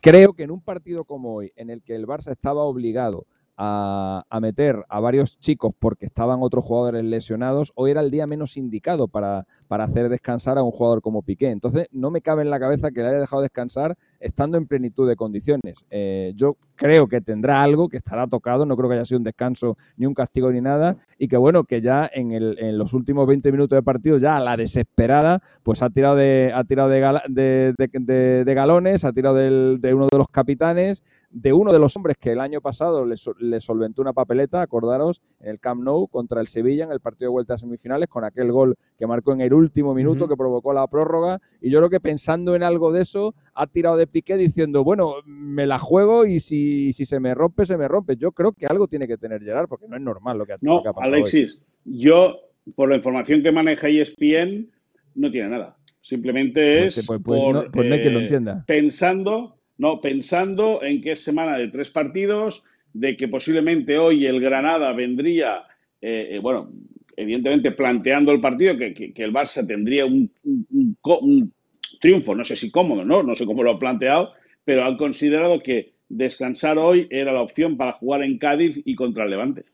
creo 0.00 0.32
que 0.32 0.42
en 0.42 0.50
un 0.50 0.60
partido 0.60 1.04
como 1.04 1.34
hoy, 1.34 1.52
en 1.56 1.70
el 1.70 1.82
que 1.82 1.94
el 1.94 2.06
Barça 2.06 2.32
estaba 2.32 2.62
obligado 2.62 3.26
a, 3.56 4.24
meter 4.40 4.84
a 4.88 5.00
varios 5.00 5.38
chicos 5.38 5.72
porque 5.78 6.06
estaban 6.06 6.40
otros 6.42 6.64
jugadores 6.64 7.04
lesionados, 7.04 7.72
hoy 7.76 7.92
era 7.92 8.00
el 8.00 8.10
día 8.10 8.26
menos 8.26 8.56
indicado 8.56 9.06
para, 9.06 9.46
para, 9.68 9.84
hacer 9.84 10.08
descansar 10.08 10.58
a 10.58 10.62
un 10.62 10.72
jugador 10.72 11.02
como 11.02 11.22
Piqué. 11.22 11.50
Entonces, 11.50 11.86
no 11.92 12.10
me 12.10 12.20
cabe 12.20 12.42
en 12.42 12.50
la 12.50 12.58
cabeza 12.58 12.90
que 12.90 13.02
le 13.02 13.08
haya 13.08 13.20
dejado 13.20 13.42
descansar 13.42 13.96
estando 14.24 14.56
en 14.56 14.66
plenitud 14.66 15.06
de 15.06 15.16
condiciones. 15.16 15.84
Eh, 15.90 16.32
yo 16.34 16.56
creo 16.76 17.06
que 17.06 17.20
tendrá 17.20 17.62
algo, 17.62 17.88
que 17.88 17.98
estará 17.98 18.26
tocado, 18.26 18.64
no 18.64 18.76
creo 18.76 18.88
que 18.88 18.96
haya 18.96 19.04
sido 19.04 19.18
un 19.18 19.24
descanso 19.24 19.76
ni 19.96 20.06
un 20.06 20.14
castigo 20.14 20.50
ni 20.50 20.60
nada, 20.60 20.96
y 21.18 21.28
que 21.28 21.36
bueno, 21.36 21.64
que 21.64 21.80
ya 21.80 22.10
en, 22.12 22.32
el, 22.32 22.56
en 22.58 22.78
los 22.78 22.94
últimos 22.94 23.26
20 23.26 23.52
minutos 23.52 23.76
de 23.76 23.82
partido, 23.82 24.18
ya 24.18 24.36
a 24.36 24.40
la 24.40 24.56
desesperada, 24.56 25.42
pues 25.62 25.82
ha 25.82 25.90
tirado 25.90 26.16
de, 26.16 26.52
ha 26.54 26.64
tirado 26.64 26.88
de, 26.88 27.74
de, 27.76 28.54
galones, 28.54 29.04
ha 29.04 29.12
tirado 29.12 29.36
de 29.36 29.94
uno 29.94 30.06
de 30.10 30.18
los 30.18 30.28
capitanes, 30.28 31.04
de 31.30 31.52
uno 31.52 31.72
de 31.72 31.78
los 31.78 31.96
hombres 31.96 32.16
que 32.18 32.32
el 32.32 32.40
año 32.40 32.60
pasado 32.60 33.04
le, 33.04 33.16
le, 33.40 33.60
solventó 33.60 34.02
una 34.02 34.12
papeleta, 34.12 34.62
acordaros, 34.62 35.20
en 35.40 35.50
el 35.50 35.60
Camp 35.60 35.82
Nou 35.82 36.06
contra 36.08 36.40
el 36.40 36.46
Sevilla 36.46 36.84
en 36.84 36.92
el 36.92 37.00
partido 37.00 37.28
de 37.28 37.32
vuelta 37.32 37.54
a 37.54 37.58
semifinales, 37.58 38.08
con 38.08 38.24
aquel 38.24 38.52
gol 38.52 38.76
que 38.96 39.06
marcó 39.06 39.32
en 39.32 39.40
el 39.40 39.52
último 39.52 39.94
minuto, 39.94 40.28
que 40.28 40.36
provocó 40.36 40.72
la 40.72 40.86
prórroga, 40.86 41.40
y 41.60 41.70
yo 41.70 41.80
creo 41.80 41.90
que 41.90 42.00
pensando 42.00 42.54
en 42.54 42.62
algo 42.62 42.92
de 42.92 43.02
eso, 43.02 43.34
ha 43.52 43.66
tirado 43.66 43.96
de 43.96 44.06
Piqué 44.14 44.36
diciendo, 44.36 44.84
bueno, 44.84 45.16
me 45.26 45.66
la 45.66 45.76
juego 45.76 46.24
y 46.24 46.38
si, 46.38 46.92
si 46.92 47.04
se 47.04 47.18
me 47.18 47.34
rompe, 47.34 47.66
se 47.66 47.76
me 47.76 47.88
rompe. 47.88 48.14
Yo 48.14 48.30
creo 48.30 48.52
que 48.52 48.64
algo 48.64 48.86
tiene 48.86 49.08
que 49.08 49.18
tener 49.18 49.42
Gerard, 49.42 49.66
porque 49.66 49.88
no 49.88 49.96
es 49.96 50.02
normal 50.02 50.38
lo 50.38 50.46
que 50.46 50.52
ha, 50.52 50.58
no, 50.60 50.84
pasado. 50.84 51.00
Alexis, 51.00 51.60
yo, 51.84 52.38
por 52.76 52.88
la 52.88 52.94
información 52.94 53.42
que 53.42 53.50
maneja 53.50 53.88
ESPN, 53.88 54.70
no 55.16 55.32
tiene 55.32 55.48
nada. 55.48 55.76
Simplemente 56.00 56.82
pues 56.82 56.98
es 56.98 57.06
pues, 57.08 57.20
pues, 57.24 57.40
por, 57.40 57.54
no, 57.74 57.92
hay 57.92 58.00
quien 58.02 58.14
lo 58.14 58.20
entienda. 58.20 58.64
pensando, 58.68 59.56
no, 59.78 60.00
pensando 60.00 60.80
en 60.84 61.02
que 61.02 61.10
es 61.12 61.24
semana 61.24 61.58
de 61.58 61.66
tres 61.66 61.90
partidos, 61.90 62.62
de 62.92 63.16
que 63.16 63.26
posiblemente 63.26 63.98
hoy 63.98 64.26
el 64.26 64.40
Granada 64.40 64.92
vendría, 64.92 65.64
eh, 66.00 66.28
eh, 66.30 66.38
bueno, 66.38 66.70
evidentemente 67.16 67.72
planteando 67.72 68.30
el 68.30 68.40
partido, 68.40 68.78
que, 68.78 69.12
el 69.16 69.32
Barça 69.32 69.66
tendría 69.66 70.06
un, 70.06 70.30
triunfo, 72.04 72.34
no 72.34 72.44
sé 72.44 72.54
si 72.54 72.70
cómodo, 72.70 73.02
¿no? 73.02 73.22
No 73.22 73.34
sé 73.34 73.46
cómo 73.46 73.62
lo 73.62 73.70
ha 73.70 73.78
planteado, 73.78 74.32
pero 74.66 74.84
han 74.84 74.98
considerado 74.98 75.62
que 75.62 75.94
descansar 76.10 76.76
hoy 76.76 77.08
era 77.10 77.32
la 77.32 77.40
opción 77.40 77.78
para 77.78 77.92
jugar 77.92 78.22
en 78.22 78.36
Cádiz 78.36 78.78
y 78.84 78.94
contra 78.94 79.24
el 79.24 79.30
Levante. 79.30 79.64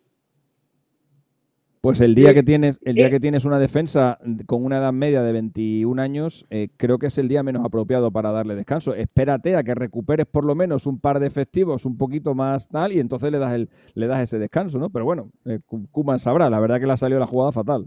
Pues 1.81 2.01
el 2.01 2.15
día 2.15 2.33
que 2.33 2.45
tienes, 2.45 2.79
el 2.85 2.95
día 2.95 3.11
que 3.11 3.19
tienes 3.19 3.45
una 3.45 3.59
defensa 3.59 4.21
con 4.47 4.65
una 4.65 4.79
edad 4.79 4.93
media 4.93 5.23
de 5.23 5.33
21 5.33 6.01
años, 6.01 6.47
eh, 6.51 6.69
creo 6.77 6.99
que 6.99 7.07
es 7.07 7.19
el 7.19 7.27
día 7.27 7.43
menos 7.43 7.65
apropiado 7.65 8.13
para 8.13 8.31
darle 8.31 8.55
descanso. 8.55 8.95
Espérate 8.95 9.57
a 9.57 9.65
que 9.65 9.75
recuperes 9.75 10.27
por 10.27 10.45
lo 10.45 10.55
menos 10.55 10.87
un 10.87 11.01
par 11.01 11.19
de 11.19 11.27
efectivos 11.27 11.85
un 11.85 11.99
poquito 11.99 12.37
más 12.37 12.69
tal 12.69 12.93
y 12.93 13.01
entonces 13.01 13.33
le 13.33 13.39
das 13.39 13.55
el, 13.55 13.71
le 13.95 14.07
das 14.07 14.21
ese 14.21 14.39
descanso, 14.39 14.79
¿no? 14.79 14.91
Pero 14.91 15.05
bueno, 15.05 15.33
eh, 15.47 15.59
Kuman 15.91 16.21
sabrá, 16.21 16.49
la 16.49 16.61
verdad 16.61 16.79
que 16.79 16.87
le 16.87 16.93
ha 16.93 16.97
salido 16.97 17.19
la 17.19 17.27
jugada 17.27 17.51
fatal. 17.51 17.87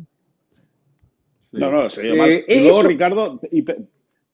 No, 1.54 1.72
no, 1.72 1.90
se. 1.90 2.10
Eh, 2.10 2.46
y 2.50 2.64
luego, 2.64 2.84
Ricardo, 2.84 3.40
y 3.52 3.64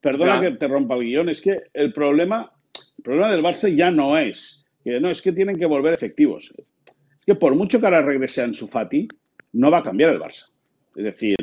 perdona 0.01 0.41
que 0.41 0.51
te 0.51 0.67
rompa 0.67 0.95
el 0.95 1.01
guion, 1.01 1.29
es 1.29 1.41
que 1.41 1.63
el 1.73 1.93
problema, 1.93 2.51
el 2.97 3.03
problema 3.03 3.31
del 3.31 3.43
Barça 3.43 3.73
ya 3.73 3.91
no 3.91 4.17
es 4.17 4.59
que 4.83 4.99
no, 4.99 5.09
es 5.09 5.21
que 5.21 5.31
tienen 5.31 5.57
que 5.57 5.65
volver 5.65 5.93
efectivos. 5.93 6.53
Es 6.57 7.25
que 7.25 7.35
por 7.35 7.55
mucho 7.55 7.79
que 7.79 7.85
ahora 7.85 8.01
regrese 8.01 8.41
Ansu 8.41 8.67
Fati, 8.67 9.07
no 9.53 9.71
va 9.71 9.79
a 9.79 9.83
cambiar 9.83 10.11
el 10.11 10.19
Barça. 10.19 10.45
Es 10.95 11.03
decir. 11.03 11.35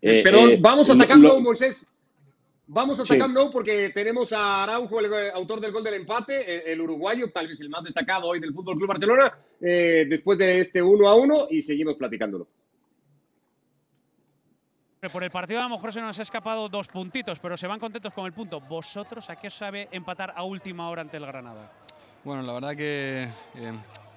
Eh, 0.00 0.22
Pero 0.24 0.48
eh, 0.48 0.58
vamos 0.60 0.88
a 0.90 1.06
Camp 1.06 1.22
Nou, 1.22 1.40
Moisés. 1.40 1.84
Vamos 2.66 3.00
a 3.00 3.04
sí. 3.04 3.18
Camp 3.18 3.34
Nou 3.34 3.50
porque 3.50 3.90
tenemos 3.90 4.32
a 4.32 4.64
Araujo, 4.64 5.00
el 5.00 5.30
autor 5.32 5.60
del 5.60 5.72
gol 5.72 5.84
del 5.84 5.94
empate, 5.94 6.70
el, 6.70 6.80
uruguayo, 6.80 7.30
tal 7.30 7.48
vez 7.48 7.60
el 7.60 7.70
más 7.70 7.82
destacado 7.82 8.28
hoy 8.28 8.40
del 8.40 8.52
Fútbol 8.52 8.76
Club 8.76 8.88
Barcelona, 8.88 9.38
eh, 9.60 10.06
después 10.08 10.38
de 10.38 10.60
este 10.60 10.82
1 10.82 11.08
a 11.08 11.14
1 11.14 11.48
y 11.50 11.62
seguimos 11.62 11.96
platicándolo. 11.96 12.48
Por 15.12 15.22
el 15.22 15.30
partido 15.30 15.60
a 15.60 15.62
lo 15.62 15.68
mejor 15.68 15.92
se 15.92 16.00
nos 16.00 16.18
ha 16.18 16.22
escapado 16.22 16.68
dos 16.68 16.88
puntitos, 16.88 17.38
pero 17.38 17.56
se 17.56 17.68
van 17.68 17.78
contentos 17.78 18.12
con 18.12 18.26
el 18.26 18.32
punto. 18.32 18.60
¿Vosotros 18.60 19.30
a 19.30 19.36
qué 19.36 19.46
os 19.46 19.54
sabe 19.54 19.88
empatar 19.92 20.32
a 20.34 20.42
última 20.42 20.90
hora 20.90 21.02
ante 21.02 21.16
el 21.16 21.24
Granada? 21.24 21.70
Bueno, 22.24 22.42
la 22.42 22.52
verdad 22.52 22.74
que 22.74 23.28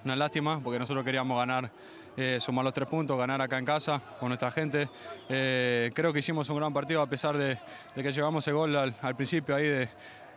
una 0.04 0.16
lástima 0.16 0.60
porque 0.60 0.80
nosotros 0.80 1.06
queríamos 1.06 1.38
ganar 1.38 1.70
eh, 2.18 2.40
sumar 2.42 2.66
los 2.66 2.74
tres 2.74 2.90
puntos, 2.90 3.18
ganar 3.18 3.42
acá 3.42 3.58
en 3.58 3.66
casa 3.66 4.02
con 4.20 4.30
nuestra 4.30 4.52
gente. 4.52 4.90
Eh, 5.30 5.92
creo 5.94 6.12
que 6.12 6.20
hicimos 6.20 6.50
un 6.50 6.58
gran 6.58 6.74
partido 6.74 7.02
a 7.02 7.08
pesar 7.08 7.38
de, 7.38 7.58
que 7.96 8.12
llevamos 8.12 8.46
el 8.48 8.54
gol 8.56 8.76
al, 8.76 9.16
principio 9.16 9.56
ahí 9.56 9.68
de, 9.68 9.90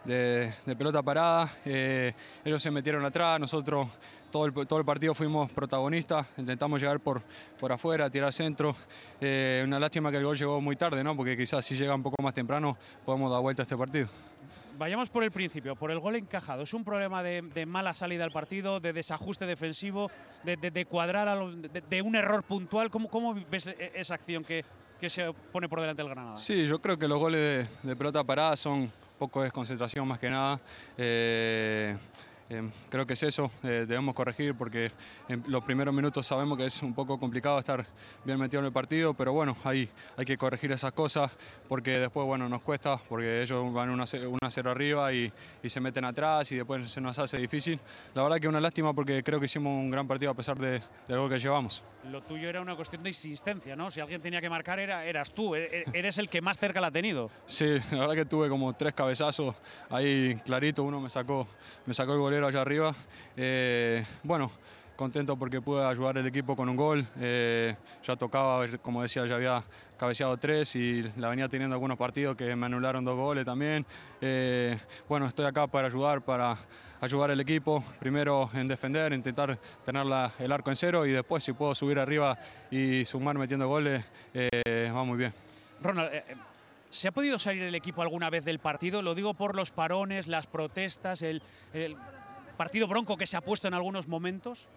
pelota 0.04 1.02
parada. 1.02 1.50
Eh, 1.64 2.12
ellos 2.44 2.62
se 2.62 2.70
metieron 2.70 3.04
atrás, 3.04 3.40
nosotros 3.40 3.88
todo 4.30 4.46
el, 4.46 4.52
todo 4.66 4.78
el 4.78 4.84
partido 4.84 5.14
fuimos 5.14 5.52
protagonistas, 5.52 6.26
intentamos 6.36 6.80
llegar 6.80 7.00
por, 7.00 7.22
por 7.58 7.72
afuera, 7.72 8.10
tirar 8.10 8.32
centro. 8.32 8.74
una 9.20 9.78
lástima 9.78 10.10
que 10.10 10.16
el 10.16 10.24
gol 10.24 10.36
llegó 10.36 10.60
muy 10.60 10.76
tarde, 10.76 11.04
¿no? 11.04 11.16
porque 11.16 11.36
quizás 11.36 11.64
si 11.64 11.76
llega 11.76 11.94
un 11.94 12.02
poco 12.02 12.22
más 12.22 12.34
temprano 12.34 12.76
podemos 13.04 13.30
dar 13.30 13.40
vuelta 13.40 13.62
a 13.62 13.64
este 13.64 13.76
partido. 13.76 14.08
Vayamos 14.76 15.08
por 15.08 15.22
el 15.22 15.30
principio, 15.30 15.76
por 15.76 15.90
el 15.90 16.00
gol 16.00 16.16
encajado. 16.16 16.62
¿Es 16.62 16.74
un 16.74 16.82
problema 16.82 17.22
de, 17.22 17.66
mala 17.66 17.94
salida 17.94 18.24
al 18.24 18.32
partido, 18.32 18.80
de 18.80 18.92
desajuste 18.92 19.46
defensivo, 19.46 20.10
de, 20.42 20.86
cuadrar, 20.86 21.38
de, 21.88 22.02
un 22.02 22.16
error 22.16 22.42
puntual? 22.42 22.90
¿Cómo, 22.90 23.08
¿Cómo, 23.08 23.34
ves 23.34 23.68
esa 23.94 24.14
acción 24.14 24.42
que, 24.42 24.64
que, 25.00 25.08
se 25.08 25.32
pone 25.52 25.68
por 25.68 25.80
delante 25.80 26.02
del 26.02 26.10
Granada? 26.10 26.36
Sí, 26.36 26.66
yo 26.66 26.80
creo 26.80 26.98
que 26.98 27.06
los 27.06 27.18
goles 27.18 27.68
de, 27.82 27.96
pelota 27.96 28.24
parada 28.24 28.56
son 28.56 28.90
poco 29.18 29.40
de 29.40 29.44
desconcentración 29.44 30.06
más 30.06 30.18
que 30.18 30.30
nada. 30.30 30.60
Eh, 30.96 31.96
Em, 32.50 32.70
creo 32.90 33.06
que 33.06 33.14
es 33.14 33.22
eso, 33.22 33.50
eh, 33.62 33.86
debemos 33.88 34.14
corregir 34.14 34.54
porque 34.54 34.92
en 35.28 35.42
los 35.48 35.64
primeros 35.64 35.94
minutos 35.94 36.26
sabemos 36.26 36.58
que 36.58 36.66
es 36.66 36.82
un 36.82 36.92
poco 36.92 37.18
complicado 37.18 37.58
estar 37.58 37.86
bien 38.22 38.38
metido 38.38 38.60
en 38.60 38.66
el 38.66 38.72
partido, 38.72 39.14
pero 39.14 39.32
bueno, 39.32 39.56
ahí 39.64 39.88
hay 40.16 40.24
que 40.26 40.36
corregir 40.36 40.70
esas 40.72 40.92
cosas 40.92 41.30
porque 41.68 41.98
después 41.98 42.26
bueno, 42.26 42.46
nos 42.46 42.60
cuesta, 42.60 42.98
porque 43.08 43.42
ellos 43.42 43.72
van 43.72 43.90
1-0 43.90 44.70
arriba 44.70 45.12
y, 45.12 45.32
se 45.64 45.80
meten 45.80 46.04
atrás 46.04 46.52
y 46.52 46.56
después 46.56 46.90
se 46.90 47.00
nos 47.00 47.18
hace 47.18 47.38
difícil. 47.38 47.80
La 48.14 48.22
verdad 48.22 48.36
que 48.36 48.46
es 48.46 48.50
una 48.50 48.60
lástima 48.60 48.92
porque 48.92 49.22
creo 49.22 49.40
que 49.40 49.46
hicimos 49.46 49.72
un 49.72 49.90
gran 49.90 50.06
partido 50.06 50.30
a 50.30 50.34
pesar 50.34 50.58
de, 50.58 50.80
de 51.08 51.14
lo 51.16 51.28
que 51.28 51.38
llevamos. 51.38 51.82
Lo 52.10 52.20
tuyo 52.20 52.50
era 52.50 52.60
una 52.60 52.76
cuestión 52.76 53.02
de 53.02 53.08
insistencia, 53.08 53.74
¿no? 53.74 53.90
Si 53.90 53.98
alguien 53.98 54.20
tenía 54.20 54.42
que 54.42 54.50
marcar 54.50 54.78
era, 54.78 55.04
eras 55.06 55.32
tú, 55.32 55.54
e, 55.54 55.64
e, 55.64 55.84
eres 55.94 56.18
el 56.18 56.28
que 56.28 56.42
más 56.42 56.58
cerca 56.58 56.80
la 56.80 56.88
ha 56.88 56.90
tenido. 56.90 57.30
Sí, 57.46 57.78
la 57.90 58.00
verdad 58.00 58.14
que 58.14 58.24
tuve 58.26 58.50
como 58.50 58.74
tres 58.74 58.92
cabezazos 58.92 59.56
ahí 59.88 60.34
clarito, 60.44 60.82
uno 60.82 61.00
me 61.00 61.08
sacó, 61.08 61.48
me 61.86 61.94
sacó 61.94 62.12
el 62.12 62.18
golero 62.34 62.48
allá 62.48 62.62
arriba. 62.62 62.92
Eh, 63.36 64.04
bueno, 64.24 64.50
contento 64.96 65.36
porque 65.36 65.60
pude 65.60 65.84
ayudar 65.84 66.18
al 66.18 66.26
equipo 66.26 66.56
con 66.56 66.68
un 66.68 66.74
gol. 66.74 67.06
Eh, 67.20 67.76
ya 68.02 68.16
tocaba, 68.16 68.66
como 68.82 69.02
decía, 69.02 69.24
ya 69.24 69.36
había 69.36 69.62
cabeceado 69.96 70.36
tres 70.36 70.74
y 70.74 71.02
la 71.16 71.28
venía 71.28 71.48
teniendo 71.48 71.74
algunos 71.74 71.96
partidos 71.96 72.36
que 72.36 72.56
me 72.56 72.66
anularon 72.66 73.04
dos 73.04 73.14
goles 73.14 73.44
también. 73.44 73.86
Eh, 74.20 74.76
bueno, 75.08 75.26
estoy 75.26 75.46
acá 75.46 75.68
para 75.68 75.86
ayudar, 75.86 76.22
para 76.22 76.56
ayudar 77.00 77.30
al 77.30 77.40
equipo, 77.40 77.84
primero 78.00 78.50
en 78.52 78.66
defender, 78.66 79.12
intentar 79.12 79.56
tener 79.84 80.04
el 80.40 80.52
arco 80.52 80.70
en 80.70 80.76
cero 80.76 81.06
y 81.06 81.12
después 81.12 81.44
si 81.44 81.52
puedo 81.52 81.72
subir 81.72 82.00
arriba 82.00 82.36
y 82.68 83.04
sumar 83.04 83.38
metiendo 83.38 83.68
goles, 83.68 84.04
va 84.34 85.04
muy 85.04 85.18
bien. 85.18 85.32
Ronald, 85.80 86.10
¿Se 86.94 87.08
ha 87.08 87.12
podido 87.12 87.40
salir 87.40 87.64
el 87.64 87.74
equipo 87.74 88.02
alguna 88.02 88.30
vez 88.30 88.44
del 88.44 88.60
partido? 88.60 89.02
Lo 89.02 89.16
digo 89.16 89.34
por 89.34 89.56
los 89.56 89.72
parones, 89.72 90.28
las 90.28 90.46
protestas, 90.46 91.22
el, 91.22 91.42
partido 92.56 92.86
bronco 92.86 93.16
que 93.16 93.26
se 93.26 93.36
ha 93.36 93.40
puesto 93.40 93.68
en 93.68 93.74
algunos 93.74 94.08
momentos? 94.08 94.68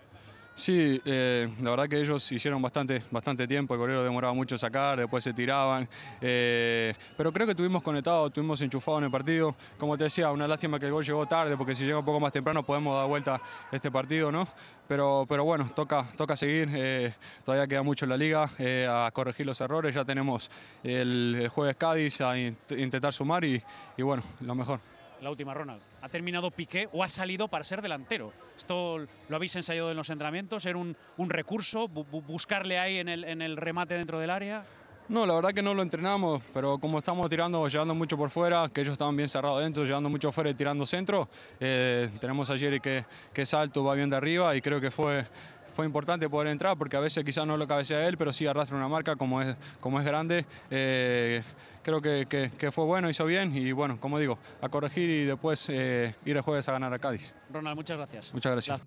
Sí, 0.57 0.99
eh, 1.05 1.47
la 1.61 1.69
verdad 1.69 1.87
que 1.87 1.99
ellos 1.99 2.31
hicieron 2.31 2.59
bastante, 2.63 3.03
bastante 3.11 3.47
tiempo, 3.47 3.75
el 3.75 3.79
golero 3.79 4.03
demoraba 4.03 4.33
mucho 4.33 4.57
sacar, 4.57 4.97
después 4.97 5.23
se 5.23 5.31
tiraban, 5.31 5.87
eh, 6.19 6.95
pero 7.15 7.31
creo 7.31 7.45
que 7.45 7.53
tuvimos 7.53 7.83
conectado, 7.83 8.31
tuvimos 8.31 8.59
enchufado 8.61 8.97
en 8.97 9.03
el 9.03 9.11
partido. 9.11 9.55
Como 9.77 9.95
te 9.95 10.05
decía, 10.05 10.31
una 10.31 10.47
lástima 10.47 10.79
que 10.79 10.87
el 10.87 10.93
gol 10.93 11.05
llegó 11.05 11.27
tarde, 11.27 11.55
porque 11.55 11.75
si 11.75 11.85
llega 11.85 11.99
un 11.99 12.05
poco 12.05 12.19
más 12.19 12.33
temprano 12.33 12.63
podemos 12.63 12.97
dar 12.97 13.07
vuelta 13.07 13.39
este 13.71 13.91
partido, 13.91 14.31
¿no? 14.31 14.47
Pero, 14.87 15.27
pero 15.29 15.43
bueno, 15.43 15.69
toca, 15.75 16.07
toca 16.17 16.35
seguir, 16.35 16.69
eh, 16.73 17.13
todavía 17.45 17.67
queda 17.67 17.83
mucho 17.83 18.05
en 18.05 18.09
la 18.09 18.17
liga, 18.17 18.49
a 18.89 19.11
corregir 19.11 19.45
los 19.45 19.61
errores, 19.61 19.93
ya 19.93 20.05
tenemos 20.05 20.49
el, 20.83 21.49
jueves 21.53 21.75
Cádiz 21.75 22.19
a 22.21 22.35
intentar 22.35 23.13
sumar 23.13 23.45
y, 23.45 23.61
y 23.95 24.01
bueno, 24.01 24.23
lo 24.41 24.55
mejor 24.55 24.79
la 25.21 25.29
última, 25.29 25.53
Ronald. 25.53 25.81
¿Ha 26.01 26.09
terminado 26.09 26.51
Piqué 26.51 26.89
o 26.91 27.03
ha 27.03 27.09
salido 27.09 27.47
para 27.47 27.63
ser 27.63 27.81
delantero? 27.81 28.31
¿Esto 28.55 28.99
lo 29.29 29.35
habéis 29.35 29.55
ensayado 29.55 29.91
en 29.91 29.97
los 29.97 30.09
entrenamientos? 30.09 30.65
¿Era 30.65 30.77
un, 30.77 30.95
recurso? 31.29 31.87
¿Buscarle 31.87 32.79
ahí 32.79 32.97
en 32.97 33.09
el, 33.09 33.23
en 33.23 33.41
el 33.41 33.57
remate 33.57 33.95
dentro 33.95 34.19
del 34.19 34.29
área? 34.29 34.63
No, 35.09 35.25
la 35.25 35.35
verdad 35.35 35.53
que 35.53 35.61
no 35.61 35.73
lo 35.73 35.83
entrenamos, 35.83 36.43
pero 36.53 36.77
como 36.79 36.99
estamos 36.99 37.29
tirando, 37.29 37.65
llevando 37.69 37.95
mucho 37.95 38.17
por 38.17 38.29
fuera, 38.29 38.67
que 38.67 38.81
ellos 38.81 38.91
estaban 38.91 39.15
bien 39.15 39.29
cerrados 39.29 39.63
dentro, 39.63 39.85
llevando 39.85 40.09
mucho 40.09 40.33
fuera 40.33 40.49
y 40.49 40.53
tirando 40.53 40.85
centro, 40.85 41.29
eh, 41.61 42.09
tenemos 42.19 42.49
a 42.49 42.57
Jerry 42.57 42.81
que, 42.81 43.05
que 43.33 43.45
salto, 43.45 43.85
va 43.85 43.95
bien 43.95 44.09
de 44.09 44.17
arriba 44.17 44.53
y 44.53 44.61
creo 44.61 44.81
que 44.81 44.91
fue, 44.91 45.25
fue 45.73 45.85
importante 45.85 46.27
poder 46.27 46.47
entrar 46.47 46.75
porque 46.75 46.97
a 46.97 46.99
veces 46.99 47.23
quizás 47.23 47.47
no 47.47 47.55
lo 47.55 47.67
cabecea 47.67 48.05
él, 48.05 48.17
pero 48.17 48.33
sí 48.33 48.47
arrastra 48.47 48.75
una 48.75 48.89
marca 48.89 49.15
como 49.15 49.41
es, 49.41 49.55
como 49.79 49.97
es 49.99 50.05
grande. 50.05 50.45
Eh, 50.71 51.41
creo 51.87 52.01
que, 52.01 52.49
que, 52.57 52.71
fue 52.73 52.83
bueno, 52.83 53.09
hizo 53.09 53.25
bien 53.25 53.55
y 53.55 53.71
bueno, 53.71 53.97
como 53.97 54.19
digo, 54.19 54.37
a 54.59 54.67
corregir 54.67 55.09
y 55.09 55.23
después 55.23 55.69
eh, 55.69 56.13
ir 56.25 56.35
el 56.35 56.41
jueves 56.41 56.67
a 56.67 56.73
ganar 56.73 56.93
a 56.93 56.99
Cádiz. 56.99 57.33
Ronald, 57.49 57.77
muchas 57.77 57.95
gracias. 57.95 58.33
Muchas 58.33 58.51
gracias. 58.51 58.81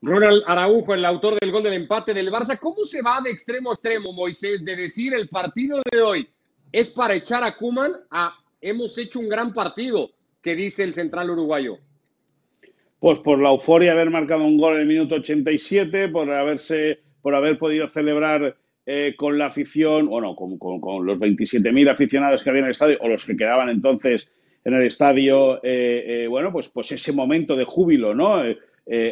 Ronald 0.00 0.42
Araujo, 0.46 0.94
el 0.94 1.04
autor 1.04 1.38
del 1.38 1.52
gol 1.52 1.64
del 1.64 1.74
empate 1.74 2.14
del 2.14 2.32
Barça. 2.32 2.58
¿Cómo 2.58 2.86
se 2.86 3.02
va 3.02 3.20
de 3.20 3.30
extremo 3.30 3.72
a 3.72 3.74
extremo, 3.74 4.14
Moisés, 4.14 4.64
de 4.64 4.74
decir 4.74 5.12
el 5.12 5.28
partido 5.28 5.82
de 5.92 6.00
hoy 6.00 6.30
es 6.72 6.90
para 6.90 7.12
echar 7.12 7.44
a 7.44 7.54
Kuman 7.54 7.92
a 8.10 8.34
hemos 8.62 8.96
hecho 8.96 9.20
un 9.20 9.28
gran 9.28 9.52
partido, 9.52 10.12
que 10.40 10.54
dice 10.54 10.82
el 10.82 10.94
central 10.94 11.28
uruguayo? 11.28 11.76
Pues 13.00 13.18
por 13.18 13.38
la 13.38 13.50
euforia 13.50 13.92
de 13.92 14.00
haber 14.00 14.10
marcado 14.10 14.44
un 14.44 14.56
gol 14.56 14.76
en 14.76 14.80
el 14.80 14.86
minuto 14.86 15.16
87, 15.16 16.08
por 16.08 16.32
haberse, 16.32 17.00
por 17.20 17.34
haber 17.34 17.58
podido 17.58 17.86
celebrar 17.90 18.56
eh, 18.88 19.14
con 19.16 19.36
la 19.36 19.46
afición, 19.46 20.06
bueno, 20.06 20.36
con, 20.36 20.58
con, 20.58 21.04
los 21.04 21.18
27.000 21.18 21.90
aficionados 21.90 22.44
que 22.44 22.50
había 22.50 22.60
en 22.60 22.66
el 22.66 22.70
estadio, 22.70 22.98
o 23.00 23.08
los 23.08 23.24
que 23.24 23.36
quedaban 23.36 23.68
entonces 23.68 24.28
en 24.64 24.74
el 24.74 24.86
estadio, 24.86 25.56
eh, 25.64 26.22
eh, 26.24 26.26
bueno, 26.28 26.52
pues, 26.52 26.68
pues 26.68 26.92
ese 26.92 27.12
momento 27.12 27.56
de 27.56 27.64
júbilo, 27.64 28.14
¿no? 28.14 28.42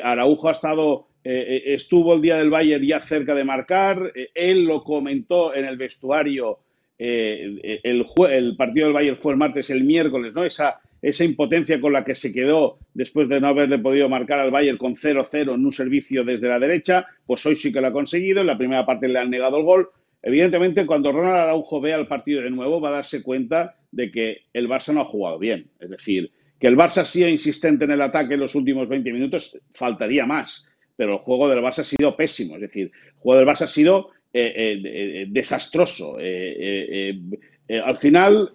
Araujo 0.04 0.48
ha 0.48 0.52
estado, 0.52 1.08
estuvo 1.24 2.14
el 2.14 2.22
día 2.22 2.36
del 2.36 2.50
Bayern 2.50 2.86
ya 2.86 3.00
cerca 3.00 3.34
de 3.34 3.42
marcar, 3.42 4.12
él 4.32 4.64
lo 4.64 4.84
comentó 4.84 5.52
en 5.52 5.64
el 5.64 5.76
vestuario, 5.76 6.60
el, 6.96 7.60
el 7.82 8.56
partido 8.56 8.86
del 8.86 8.94
Bayern 8.94 9.16
fue 9.16 9.32
el 9.32 9.38
martes, 9.38 9.70
el 9.70 9.82
miércoles, 9.82 10.32
¿no? 10.32 10.44
Esa 10.44 10.80
esa 11.04 11.22
impotencia 11.22 11.78
con 11.82 11.92
la 11.92 12.02
que 12.02 12.14
se 12.14 12.32
quedó 12.32 12.78
después 12.94 13.28
de 13.28 13.38
no 13.38 13.48
haberle 13.48 13.78
podido 13.78 14.08
marcar 14.08 14.38
al 14.38 14.50
Bayern 14.50 14.78
con 14.78 14.96
0-0 14.96 15.54
en 15.54 15.66
un 15.66 15.72
servicio 15.72 16.24
desde 16.24 16.48
la 16.48 16.58
derecha, 16.58 17.06
pues 17.26 17.44
hoy 17.44 17.56
sí 17.56 17.70
que 17.70 17.82
lo 17.82 17.88
ha 17.88 17.92
conseguido. 17.92 18.40
En 18.40 18.46
la 18.46 18.56
primera 18.56 18.86
parte 18.86 19.06
le 19.06 19.18
han 19.18 19.28
negado 19.28 19.58
el 19.58 19.64
gol. 19.64 19.90
Evidentemente, 20.22 20.86
cuando 20.86 21.12
Ronald 21.12 21.36
Araujo 21.36 21.78
vea 21.78 21.98
el 21.98 22.06
partido 22.06 22.40
de 22.40 22.50
nuevo, 22.50 22.80
va 22.80 22.88
a 22.88 22.92
darse 22.92 23.22
cuenta 23.22 23.76
de 23.92 24.10
que 24.10 24.44
el 24.54 24.66
Barça 24.66 24.94
no 24.94 25.02
ha 25.02 25.04
jugado 25.04 25.38
bien. 25.38 25.66
Es 25.78 25.90
decir, 25.90 26.32
Que 26.58 26.68
el 26.68 26.76
Barça 26.78 27.04
sea 27.04 27.28
insistente 27.28 27.84
en 27.84 27.90
el 27.90 28.00
ataque 28.00 28.34
en 28.34 28.40
los 28.40 28.54
últimos 28.54 28.88
20 28.88 29.12
minutos, 29.12 29.60
faltaría 29.74 30.24
más. 30.24 30.64
Pero 30.96 31.14
el 31.14 31.18
juego 31.18 31.50
del 31.50 31.58
Barça 31.58 31.80
ha 31.80 31.84
sido 31.84 32.16
pésimo. 32.16 32.54
Es 32.54 32.62
decir, 32.62 32.90
el 32.94 33.18
juego 33.18 33.40
del 33.40 33.48
Barça 33.48 33.64
ha 33.64 33.66
sido 33.66 34.12
eh, 34.32 34.52
eh, 34.56 34.82
eh, 34.84 35.26
desastroso. 35.28 36.16
al 36.16 37.96
final 37.96 38.50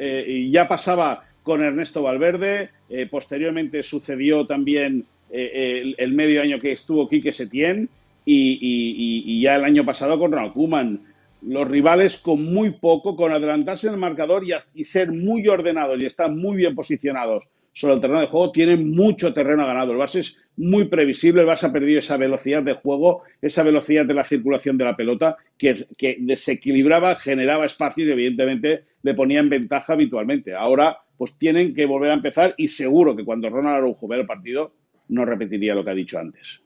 ya 0.49 0.67
pasaba 0.67 1.28
con 1.43 1.63
Ernesto 1.63 2.01
Valverde, 2.01 2.69
posteriormente 3.09 3.83
sucedió 3.83 4.45
también 4.45 5.05
el, 5.31 6.13
medio 6.13 6.41
año 6.41 6.59
que 6.59 6.71
estuvo 6.71 7.07
Quique 7.07 7.33
Setién 7.33 7.89
y, 8.25 9.41
ya 9.41 9.55
el 9.55 9.63
año 9.63 9.85
pasado 9.85 10.19
con 10.19 10.31
Ronald 10.31 10.53
Koeman. 10.53 11.01
Los 11.41 11.67
rivales 11.67 12.17
con 12.17 12.43
muy 12.43 12.71
poco, 12.71 13.15
con 13.15 13.31
adelantarse 13.31 13.87
en 13.87 13.93
el 13.93 13.99
marcador 13.99 14.43
y, 14.43 14.51
y 14.75 14.83
ser 14.83 15.11
muy 15.11 15.47
ordenados 15.47 15.99
y 16.01 16.05
estar 16.05 16.29
muy 16.29 16.57
bien 16.57 16.75
posicionados 16.75 17.47
sobre 17.79 17.95
el 17.95 18.01
terreno 18.01 18.19
de 18.19 18.27
juego, 18.27 18.51
tienen 18.51 18.91
mucho 18.91 19.33
terreno 19.33 19.65
ganado. 19.65 19.93
El 19.93 19.99
Barça 19.99 20.19
es 20.19 20.37
muy 20.57 20.85
previsible, 20.85 21.41
el 21.41 21.47
Barça 21.47 21.69
ha 21.69 21.71
perdido 21.71 21.99
esa 21.99 22.17
velocidad 22.17 22.61
de 22.61 22.73
juego, 22.73 23.23
esa 23.41 23.63
velocidad 23.63 24.05
de 24.05 24.13
la 24.13 24.25
circulación 24.25 24.77
de 24.77 24.83
la 24.83 24.97
pelota, 24.97 25.37
que, 25.57 25.85
desequilibraba, 26.19 27.15
generaba 27.15 27.65
espacio 27.65 28.05
y 28.05 28.11
evidentemente 28.11 28.83
le 29.01 29.13
ponía 29.13 29.39
en 29.39 29.49
ventaja 29.49 29.93
habitualmente. 29.93 30.53
Ahora, 30.53 30.97
pues 31.19 31.37
tienen 31.37 31.75
que 31.75 31.85
volver 31.85 32.09
a 32.09 32.15
empezar 32.15 32.55
y 32.57 32.69
seguro 32.69 33.15
que 33.15 33.23
cuando 33.23 33.47
Ronald 33.47 33.75
Araujo 33.75 34.07
vea 34.07 34.21
el 34.21 34.25
partido, 34.25 34.73
no 35.09 35.23
repetiría 35.25 35.75
lo 35.75 35.83
que 35.83 35.91
ha 35.91 35.95
dicho 35.95 36.17
antes 36.17 36.61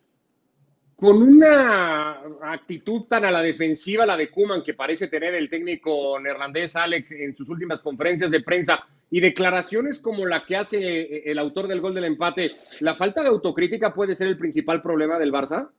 con 0.96 1.22
una 1.22 2.22
actitud 2.44 3.02
tan 3.10 3.26
a 3.26 3.32
la 3.32 3.42
defensiva, 3.42 4.06
la 4.06 4.16
de 4.16 4.30
Kuman, 4.30 4.64
que 4.64 4.74
parece 4.74 5.10
tener 5.10 5.34
el 5.36 5.50
técnico 5.50 6.18
neerlandés 6.18 6.78
Alex 6.78 7.12
en 7.12 7.36
sus 7.36 7.50
últimas 7.50 7.82
conferencias 7.82 8.32
de 8.32 8.40
prensa, 8.40 8.88
y 9.10 9.20
declaraciones 9.20 10.00
como 10.00 10.26
la 10.26 10.46
que 10.46 10.56
hace 10.56 10.78
eh, 10.80 11.24
el 11.26 11.40
autor 11.40 11.68
del 11.68 11.82
gol 11.82 11.94
del 11.94 12.06
empate, 12.06 12.52
¿la 12.80 12.96
falta 12.96 13.22
de 13.22 13.28
autocrítica 13.28 13.94
puede 13.94 14.16
ser 14.16 14.30
el 14.30 14.38
principal 14.38 14.82
problema 14.82 15.20
del 15.20 15.34
Barça? 15.34 15.72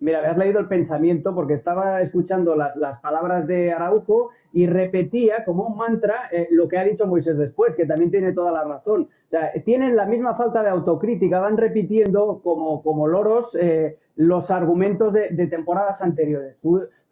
Mira, 0.00 0.20
habías 0.20 0.38
leído 0.38 0.60
el 0.60 0.66
pensamiento 0.66 1.34
porque 1.34 1.52
estaba 1.52 2.00
escuchando 2.00 2.56
las, 2.56 3.00
palabras 3.00 3.46
de 3.46 3.70
Araujo 3.70 4.30
y 4.52 4.66
repetía 4.66 5.44
como 5.44 5.66
un 5.66 5.76
mantra 5.76 6.30
eh, 6.32 6.48
lo 6.50 6.68
que 6.68 6.78
ha 6.78 6.84
dicho 6.84 7.06
Moisés 7.06 7.36
después, 7.36 7.74
que 7.76 7.84
también 7.84 8.10
tiene 8.10 8.32
toda 8.32 8.50
la 8.50 8.64
razón. 8.64 9.02
O 9.02 9.30
sea, 9.30 9.52
tienen 9.62 9.96
la 9.96 10.06
misma 10.06 10.34
falta 10.34 10.62
de 10.62 10.70
autocrítica, 10.70 11.38
van 11.38 11.58
repitiendo 11.58 12.40
como, 12.42 12.82
como 12.82 13.08
loros 13.08 13.54
eh, 13.60 13.98
los 14.16 14.50
argumentos 14.50 15.12
de, 15.12 15.46
temporadas 15.48 16.00
anteriores. 16.00 16.56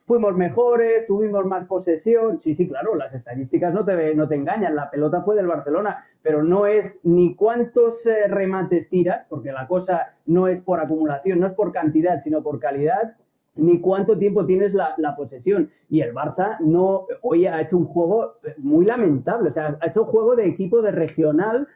Fuimos 0.09 0.35
mejores, 0.35 1.07
tuvimos 1.07 1.45
más 1.45 1.67
posesión. 1.67 2.41
Sí, 2.41 2.55
sí, 2.55 2.67
claro, 2.67 2.97
las 2.97 3.15
estadísticas 3.15 3.75
no 3.75 3.85
te, 3.85 4.15
no 4.15 4.27
te 4.27 4.35
engañan. 4.35 4.75
La 4.75 4.91
pelota 4.91 5.21
fue 5.23 5.37
del 5.37 5.47
Barcelona, 5.47 6.07
pero 6.23 6.43
no 6.43 6.67
es 6.67 6.99
ni 7.05 7.37
cuántos 7.37 8.05
eh, 8.07 8.27
remates 8.27 8.89
tiras, 8.89 9.27
porque 9.29 9.53
la 9.53 9.69
cosa 9.69 10.15
no 10.25 10.49
es 10.49 10.63
por 10.63 10.81
acumulación, 10.81 11.39
no 11.39 11.47
es 11.47 11.53
por 11.53 11.73
cantidad, 11.73 12.21
sino 12.21 12.43
por 12.43 12.59
calidad, 12.59 13.17
ni 13.55 13.81
cuánto 13.81 14.17
tiempo 14.17 14.47
tienes 14.47 14.73
la, 14.73 14.95
la, 14.97 15.15
posesión. 15.15 15.71
Y 15.91 16.01
el 16.01 16.15
Barça 16.15 16.59
no, 16.61 17.07
hoy 17.21 17.47
ha 17.47 17.61
hecho 17.61 17.77
un 17.77 17.85
juego 17.85 18.37
muy 18.57 18.87
lamentable, 18.87 19.51
o 19.51 19.53
sea, 19.53 19.77
ha 19.81 19.87
hecho 19.89 20.05
un 20.05 20.09
juego 20.09 20.37
de 20.37 20.47
equipo 20.47 20.81
de 20.81 20.93
regional 20.93 21.69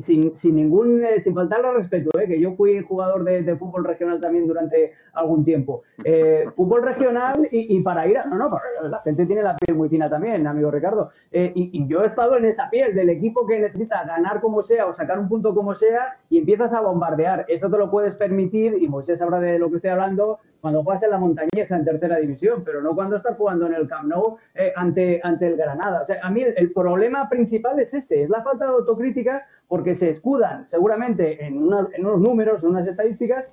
sin, 0.00 0.36
sin 0.36 0.56
ningún, 0.56 1.04
eh, 1.04 1.20
sin 1.22 1.34
faltarle 1.34 1.72
respeto, 1.72 2.10
eh, 2.18 2.26
que 2.26 2.40
yo 2.40 2.54
fui 2.54 2.80
jugador 2.82 3.24
de, 3.24 3.56
fútbol 3.56 3.84
regional 3.84 4.20
también 4.20 4.46
durante 4.46 4.92
algún 5.12 5.44
tiempo. 5.44 5.82
Eh, 6.04 6.46
fútbol 6.56 6.82
regional 6.82 7.48
y, 7.50 7.80
para 7.80 8.06
ir 8.06 8.18
a, 8.18 8.24
no, 8.24 8.36
no, 8.36 8.58
la 8.88 9.00
gente 9.00 9.26
tiene 9.26 9.42
la 9.42 9.56
piel 9.56 9.76
muy 9.76 9.88
fina 9.88 10.08
también, 10.10 10.46
amigo 10.46 10.70
Ricardo. 10.70 11.10
Y, 11.30 11.86
yo 11.86 12.02
he 12.02 12.06
estado 12.06 12.36
en 12.36 12.46
esa 12.46 12.70
piel 12.70 12.94
del 12.94 13.10
equipo 13.10 13.46
que 13.46 13.58
necesita 13.58 14.04
ganar 14.04 14.40
como 14.40 14.62
sea 14.62 14.86
o 14.86 14.94
sacar 14.94 15.18
un 15.18 15.28
punto 15.28 15.54
como 15.54 15.74
sea 15.74 16.16
y 16.28 16.38
empiezas 16.38 16.72
a 16.72 16.80
bombardear. 16.80 17.44
Eso 17.48 17.70
te 17.70 17.78
lo 17.78 17.90
puedes 17.90 18.14
permitir 18.14 18.76
y 18.80 18.88
Moisés 18.88 19.18
sabrá 19.18 19.40
de 19.40 19.58
lo 19.58 19.70
que 19.70 19.76
estoy 19.76 19.90
hablando 19.90 20.38
cuando 20.62 20.84
juegas 20.84 21.02
en 21.02 21.10
la 21.10 21.18
montañesa 21.18 21.76
en 21.76 21.84
tercera 21.84 22.16
división, 22.18 22.62
pero 22.64 22.80
no 22.80 22.94
cuando 22.94 23.16
estás 23.16 23.36
jugando 23.36 23.66
en 23.66 23.74
el 23.74 23.88
Camp 23.88 24.04
Nou 24.04 24.38
ante, 24.76 25.20
ante 25.22 25.48
el 25.48 25.56
Granada. 25.56 26.02
O 26.02 26.06
sea, 26.06 26.20
a 26.22 26.30
mí 26.30 26.42
el 26.42 26.72
problema 26.72 27.28
principal 27.28 27.80
es 27.80 27.92
ese, 27.92 28.22
es 28.22 28.30
la 28.30 28.42
falta 28.42 28.66
de 28.66 28.70
autocrítica 28.70 29.44
porque 29.66 29.96
se 29.96 30.10
escudan 30.10 30.68
seguramente 30.68 31.44
en, 31.44 31.56
unos 31.64 32.20
números, 32.20 32.62
en 32.62 32.70
unas 32.70 32.86
estadísticas 32.86 33.48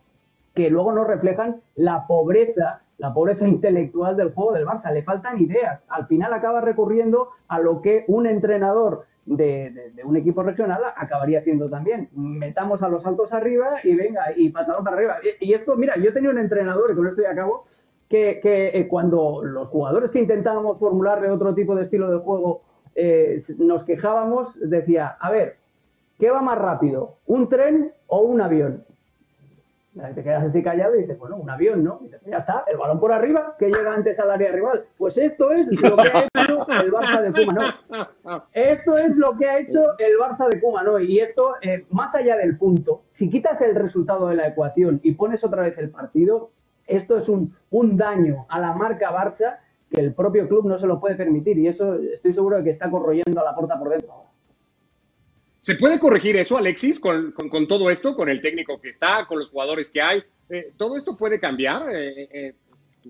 que 0.53 0.69
luego 0.69 0.91
no 0.91 1.03
reflejan 1.03 1.61
la 1.75 2.05
pobreza, 2.05 2.81
la 2.99 3.13
pobreza 3.13 3.47
intelectual 3.47 4.15
del 4.15 4.33
juego 4.33 4.53
del 4.53 4.67
Barça. 4.67 4.91
Le 4.91 5.01
faltan 5.01 5.39
ideas. 5.39 5.81
Al 5.89 6.05
final 6.05 6.33
acaba 6.33 6.61
recurriendo 6.61 7.29
a 7.47 7.59
lo 7.59 7.81
que 7.81 8.05
un 8.07 8.27
entrenador 8.27 9.05
de, 9.35 9.93
un 10.03 10.17
equipo 10.17 10.41
regional 10.43 10.81
acabaría 10.95 11.39
haciendo 11.39 11.67
también. 11.67 12.09
Metamos 12.13 12.81
a 12.81 12.89
los 12.89 13.05
altos 13.05 13.31
arriba 13.31 13.77
y 13.83 13.95
venga, 13.95 14.33
y 14.35 14.49
patadón 14.49 14.83
para 14.83 14.97
arriba. 14.97 15.17
Y, 15.39 15.53
esto, 15.53 15.75
mira, 15.75 15.95
yo 15.97 16.11
tenía 16.13 16.31
un 16.31 16.39
entrenador, 16.39 16.91
y 16.91 16.95
con 16.95 17.07
esto 17.07 17.21
ya 17.21 17.31
acabo, 17.31 17.65
que, 18.09 18.39
que 18.41 18.69
eh, 18.69 18.87
cuando 18.87 19.43
los 19.43 19.67
jugadores 19.67 20.11
que 20.11 20.19
intentábamos 20.19 20.79
formularle 20.79 21.29
otro 21.29 21.53
tipo 21.53 21.75
de 21.75 21.83
estilo 21.83 22.09
de 22.09 22.17
juego 22.17 22.63
eh, 22.95 23.41
nos 23.59 23.83
quejábamos, 23.83 24.57
decía, 24.59 25.15
a 25.19 25.29
ver, 25.29 25.57
¿qué 26.17 26.31
va 26.31 26.41
más 26.41 26.57
rápido? 26.57 27.17
¿Un 27.27 27.47
tren 27.49 27.93
o 28.07 28.21
un 28.21 28.41
avión? 28.41 28.83
Te 30.15 30.23
quedas 30.23 30.43
así 30.43 30.61
callado 30.61 30.95
y 30.95 30.99
dices, 30.99 31.17
bueno, 31.17 31.37
un 31.37 31.49
avión, 31.49 31.83
¿no? 31.83 32.01
ya 32.25 32.37
está, 32.37 32.63
el 32.67 32.77
balón 32.77 32.99
por 32.99 33.11
arriba, 33.11 33.55
que 33.57 33.67
llega 33.67 33.93
antes 33.93 34.19
al 34.19 34.29
área 34.29 34.51
rival. 34.51 34.85
Pues 34.97 35.17
esto 35.17 35.51
es 35.51 35.67
lo 35.71 35.97
que 35.97 36.11
ha 36.13 36.27
hecho 36.43 36.67
el 36.69 36.91
Barça 36.91 37.21
de 37.21 37.45
Kuma, 37.45 37.79
Esto 38.53 38.97
es 38.97 39.15
lo 39.15 39.35
que 39.35 39.49
ha 39.49 39.59
hecho 39.59 39.97
el 39.97 40.13
Barça 40.19 40.47
de 40.47 40.61
Kuma, 40.61 40.83
Y 41.01 41.19
esto, 41.19 41.55
eh, 41.61 41.85
más 41.89 42.13
allá 42.15 42.37
del 42.37 42.57
punto, 42.57 43.01
si 43.09 43.29
quitas 43.29 43.59
el 43.61 43.73
resultado 43.75 44.27
de 44.27 44.35
la 44.35 44.47
ecuación 44.47 44.99
y 45.03 45.13
pones 45.13 45.43
otra 45.43 45.63
vez 45.63 45.77
el 45.79 45.89
partido, 45.89 46.51
esto 46.85 47.17
es 47.17 47.27
un, 47.27 47.55
un 47.71 47.97
daño 47.97 48.45
a 48.47 48.59
la 48.59 48.73
marca 48.73 49.11
Barça 49.11 49.57
que 49.89 50.01
el 50.01 50.13
propio 50.13 50.47
club 50.47 50.65
no 50.65 50.77
se 50.77 50.85
lo 50.87 50.99
puede 50.99 51.15
permitir 51.15 51.57
y 51.57 51.67
eso 51.67 51.95
estoy 51.95 52.33
seguro 52.33 52.57
de 52.57 52.63
que 52.63 52.69
está 52.69 52.89
corroyendo 52.91 53.41
a 53.41 53.43
la 53.43 53.55
puerta 53.55 53.77
por 53.79 53.89
dentro. 53.89 54.28
¿Se 55.69 55.75
puede 55.75 55.99
corregir 55.99 56.35
eso, 56.35 56.57
Alexis, 56.57 56.99
con, 56.99 57.31
todo 57.67 57.91
esto, 57.91 58.15
con 58.15 58.27
el 58.27 58.41
técnico 58.41 58.81
que 58.81 58.89
está, 58.89 59.27
con 59.27 59.37
los 59.37 59.51
jugadores 59.51 59.91
que 59.91 60.01
hay? 60.01 60.23
Eh, 60.49 60.73
¿Todo 60.75 60.97
esto 60.97 61.15
puede 61.15 61.39
cambiar 61.39 61.95
eh, 61.95 62.27
eh, 62.33 62.55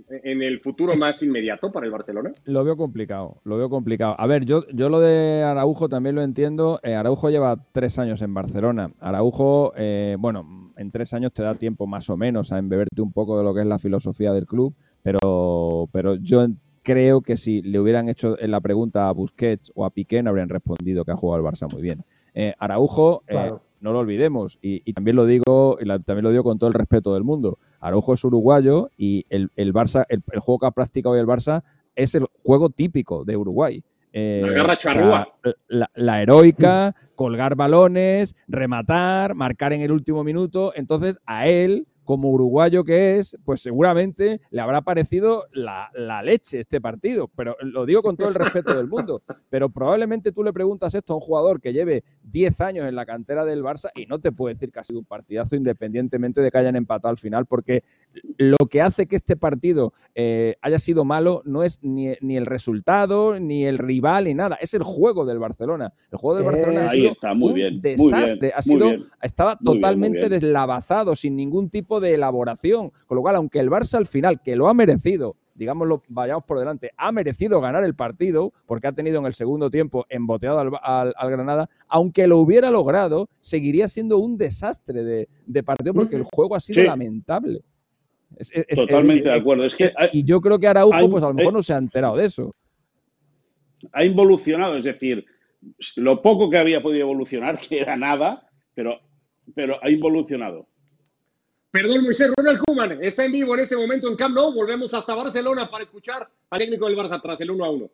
en 0.10 0.42
el 0.42 0.60
futuro 0.60 0.94
más 0.98 1.24
inmediato 1.24 1.72
para 1.72 1.86
el 1.86 1.92
Barcelona? 1.94 2.34
Lo 2.44 2.66
veo 2.66 2.76
complicado, 2.76 3.40
lo 3.46 3.58
veo 3.58 3.70
complicado. 3.70 4.14
A 4.20 4.28
ver, 4.28 4.44
yo, 4.44 4.68
yo 4.74 4.90
lo 4.90 5.00
de 5.00 5.42
Araujo 5.42 5.88
también 5.88 6.16
lo 6.16 6.22
entiendo. 6.22 6.82
Araujo 6.84 7.30
lleva 7.30 7.64
tres 7.72 7.98
años 7.98 8.22
en 8.22 8.34
Barcelona. 8.34 8.92
Araujo, 9.00 9.72
bueno, 10.18 10.74
en 10.76 10.92
tres 10.92 11.14
años 11.14 11.32
te 11.32 11.44
da 11.44 11.56
tiempo 11.56 11.88
más 11.88 12.10
o 12.10 12.18
menos 12.18 12.52
a 12.52 12.58
embeberte 12.58 13.02
un 13.02 13.14
poco 13.14 13.38
de 13.38 13.46
lo 13.46 13.54
que 13.54 13.62
es 13.62 13.68
la 13.68 13.80
filosofía 13.80 14.34
del 14.34 14.46
club, 14.46 14.76
pero, 15.02 15.88
pero 15.94 16.16
yo 16.16 16.46
creo 16.84 17.22
que 17.22 17.38
si 17.38 17.62
le 17.62 17.80
hubieran 17.80 18.10
hecho 18.10 18.36
la 18.42 18.60
pregunta 18.60 19.08
a 19.08 19.14
Busquets 19.14 19.72
o 19.76 19.86
a 19.86 19.92
Piqué 19.92 20.22
no 20.24 20.32
habrían 20.32 20.50
respondido 20.50 21.06
que 21.06 21.12
ha 21.12 21.16
jugado 21.16 21.46
el 21.46 21.50
Barça 21.50 21.72
muy 21.72 21.82
bien. 21.82 22.04
Eh, 22.42 22.54
Araujo, 22.58 23.24
eh, 23.28 23.52
no 23.82 23.92
lo 23.92 24.00
olvidemos, 24.00 24.60
y, 24.62 24.94
también 24.94 25.18
lo 25.18 25.26
digo, 25.26 25.78
y 25.82 25.86
también 26.04 26.24
lo 26.24 26.32
digo 26.32 26.46
con 26.46 26.58
todo 26.58 26.70
el 26.70 26.74
respeto 26.74 27.14
del 27.14 27.26
mundo. 27.26 27.60
Araujo 27.82 28.14
es 28.14 28.24
uruguayo 28.24 28.92
y 28.98 29.26
el, 29.30 29.50
Barça, 29.74 30.06
el, 30.08 30.22
juego 30.40 30.60
que 30.60 30.66
ha 30.68 30.72
practicado 30.72 31.16
hoy 31.16 31.20
el 31.20 31.28
Barça 31.28 31.64
es 31.98 32.16
el 32.16 32.28
juego 32.46 32.70
típico 32.70 33.26
de 33.26 33.36
Uruguay. 33.36 33.84
Eh, 34.14 34.42
la, 34.46 35.28
la, 35.68 35.92
la, 35.94 36.22
heroica, 36.22 36.96
colgar 37.14 37.56
balones, 37.56 38.38
rematar, 38.48 39.36
marcar 39.36 39.74
en 39.74 39.82
el 39.82 39.92
último 39.92 40.24
minuto. 40.24 40.72
Entonces, 40.76 41.20
a 41.26 41.46
él, 41.50 41.88
como 42.10 42.32
uruguayo 42.32 42.84
que 42.84 43.20
es, 43.20 43.38
pues 43.46 43.62
seguramente 43.62 44.42
le 44.50 44.62
habrá 44.62 44.82
parecido 44.82 45.46
la, 45.52 45.92
leche 46.24 46.60
este 46.60 46.82
partido. 46.82 47.28
Pero 47.36 47.56
lo 47.62 47.86
digo 47.86 48.02
con 48.02 48.18
todo 48.18 48.30
el 48.30 48.34
respeto 48.34 48.74
del 48.76 48.88
mundo. 48.88 49.22
Pero 49.52 49.70
probablemente 49.70 50.32
tú 50.32 50.44
le 50.44 50.52
preguntas 50.52 50.96
esto 50.96 51.14
a 51.14 51.18
un 51.18 51.22
jugador 51.22 51.62
que 51.62 51.72
lleve 51.72 52.04
10 52.24 52.62
años 52.62 52.88
en 52.88 52.96
la 52.96 53.06
cantera 53.06 53.46
del 53.46 53.62
Barça 53.62 53.92
y 53.96 54.08
no 54.08 54.18
te 54.18 54.32
puede 54.32 54.56
decir 54.56 54.72
que 54.72 54.80
ha 54.80 54.84
sido 54.84 54.98
un 54.98 55.06
partidazo 55.06 55.56
independientemente 55.56 56.42
de 56.42 56.50
que 56.50 56.58
hayan 56.58 56.76
empatado 56.76 57.12
al 57.12 57.20
final, 57.20 57.46
porque 57.46 57.84
lo 58.40 58.58
que 58.58 58.82
hace 58.82 59.06
que 59.06 59.16
este 59.16 59.38
partido 59.38 59.94
eh, 60.16 60.56
haya 60.64 60.80
sido 60.80 61.06
malo 61.06 61.44
no 61.46 61.62
es 61.62 61.78
ni, 61.84 62.08
el 62.08 62.48
resultado, 62.48 63.40
ni 63.40 63.66
el 63.66 63.78
rival, 63.78 64.24
ni 64.24 64.34
nada. 64.34 64.58
Es 64.60 64.74
el 64.74 64.82
juego 64.82 65.26
del 65.28 65.38
Barcelona. 65.38 65.94
El 66.12 66.18
juego 66.18 66.38
del 66.38 66.46
Barcelona 66.46 66.86
ha 66.86 66.92
sido 66.92 67.16
un 67.40 67.82
desastre. 67.82 68.52
ha 68.56 68.64
sido, 68.64 68.94
estaba 69.22 69.60
totalmente 69.60 70.28
deslavazado, 70.28 71.16
sin 71.16 71.36
ningún 71.36 71.70
tipo 71.70 71.99
de 71.99 71.99
elaboración. 72.08 72.92
Con 73.08 73.16
lo 73.16 73.22
cual, 73.22 73.36
aunque 73.36 73.60
el 73.60 73.70
Barça 73.70 73.96
al 73.96 74.08
final, 74.08 74.42
que 74.42 74.56
lo 74.56 74.68
ha 74.68 74.74
merecido, 74.74 75.36
digámoslo, 75.56 76.04
vayamos 76.08 76.46
por 76.46 76.58
delante, 76.58 76.92
ha 76.96 77.12
merecido 77.12 77.60
ganar 77.60 77.84
el 77.84 77.94
partido, 77.94 78.54
porque 78.66 78.88
ha 78.88 78.92
tenido 78.94 79.20
en 79.20 79.26
el 79.26 79.34
segundo 79.34 79.70
tiempo 79.70 80.06
emboteado 80.10 80.60
al, 80.60 81.30
Granada, 81.30 81.70
aunque 81.88 82.28
lo 82.28 82.38
hubiera 82.38 82.72
logrado, 82.72 83.30
seguiría 83.42 83.90
siendo 83.90 84.18
un 84.20 84.38
desastre 84.38 85.04
de, 85.04 85.64
partido, 85.64 85.94
porque 85.94 86.16
el 86.16 86.24
juego 86.24 86.56
ha 86.56 86.62
sido 86.62 86.84
lamentable. 86.84 87.62
Totalmente 88.74 89.28
de 89.28 89.36
acuerdo. 89.36 89.66
Es 89.66 89.76
que 89.76 89.92
y 90.14 90.24
yo 90.24 90.40
creo 90.40 90.60
que 90.60 90.68
Araujo, 90.68 91.10
pues 91.10 91.24
a 91.24 91.28
lo 91.28 91.34
mejor 91.34 91.54
no 91.54 91.62
se 91.62 91.74
ha 91.74 91.78
enterado 91.78 92.16
de 92.16 92.26
eso. 92.26 92.56
Ha 93.92 94.06
involucionado, 94.06 94.78
es 94.78 94.84
decir, 94.84 95.26
lo 95.98 96.22
poco 96.22 96.50
que 96.50 96.58
había 96.58 96.82
podido 96.82 97.02
evolucionar, 97.02 97.60
que 97.68 97.80
era 97.80 97.98
nada, 97.98 98.48
pero, 98.74 99.00
pero 99.54 99.78
ha 99.84 99.90
evolucionado. 99.90 100.68
Perdón, 101.72 102.04
Moisés, 102.04 102.32
Ronald 102.36 102.60
Koeman 102.66 103.04
está 103.04 103.26
en 103.26 103.32
vivo 103.32 103.54
en 103.54 103.60
este 103.60 103.78
momento 103.78 104.08
en 104.08 104.16
Camp 104.16 104.34
Nou. 104.34 104.52
Volvemos 104.52 104.92
hasta 104.92 105.14
Barcelona 105.14 105.70
para 105.70 105.84
escuchar 105.84 106.28
al 106.50 106.60
técnico 106.60 106.88
del 106.88 106.98
Barça 106.98 107.22
tras 107.22 107.40
el 107.42 107.52
1 107.52 107.64
a 107.64 107.70
1. 107.70 107.92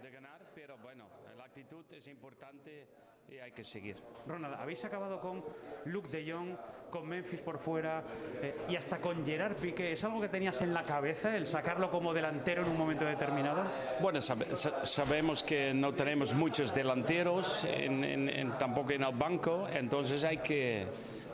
de 0.00 0.10
ganar, 0.12 0.40
pero 0.54 0.78
bueno, 0.78 1.08
la 1.36 1.44
actitud 1.44 1.84
es 1.90 2.06
importante 2.06 2.86
y 3.28 3.38
hay 3.50 3.54
que 3.56 3.64
seguir. 3.64 3.96
Ronald, 4.28 4.54
habéis 4.54 4.84
acabado 4.84 5.18
con 5.20 5.42
Luke 5.86 6.08
de 6.08 6.30
Jong, 6.32 6.54
con 6.88 7.08
Memphis 7.08 7.40
por 7.40 7.58
fuera 7.58 8.02
eh, 8.42 8.54
y 8.68 8.76
hasta 8.76 8.98
con 8.98 9.24
Gerard 9.26 9.56
Piqué. 9.56 9.92
¿Es 9.92 10.04
algo 10.04 10.20
que 10.20 10.28
tenías 10.28 10.60
en 10.62 10.72
la 10.72 10.84
cabeza 10.84 11.36
el 11.36 11.46
sacarlo 11.48 11.90
como 11.90 12.14
delantero 12.14 12.62
en 12.62 12.68
un 12.70 12.78
momento 12.78 13.04
determinado? 13.04 13.64
Bueno, 14.00 14.20
sabe- 14.20 14.54
sa- 14.54 14.84
sabemos 14.84 15.42
que 15.42 15.74
no 15.74 15.92
tenemos 15.94 16.32
muchos 16.34 16.72
delanteros, 16.72 17.64
en- 17.64 18.04
en- 18.04 18.28
en- 18.28 18.52
tampoco 18.58 18.92
en 18.92 19.02
el 19.02 19.14
banco, 19.14 19.66
entonces 19.72 20.22
hay 20.22 20.38
que, 20.38 20.86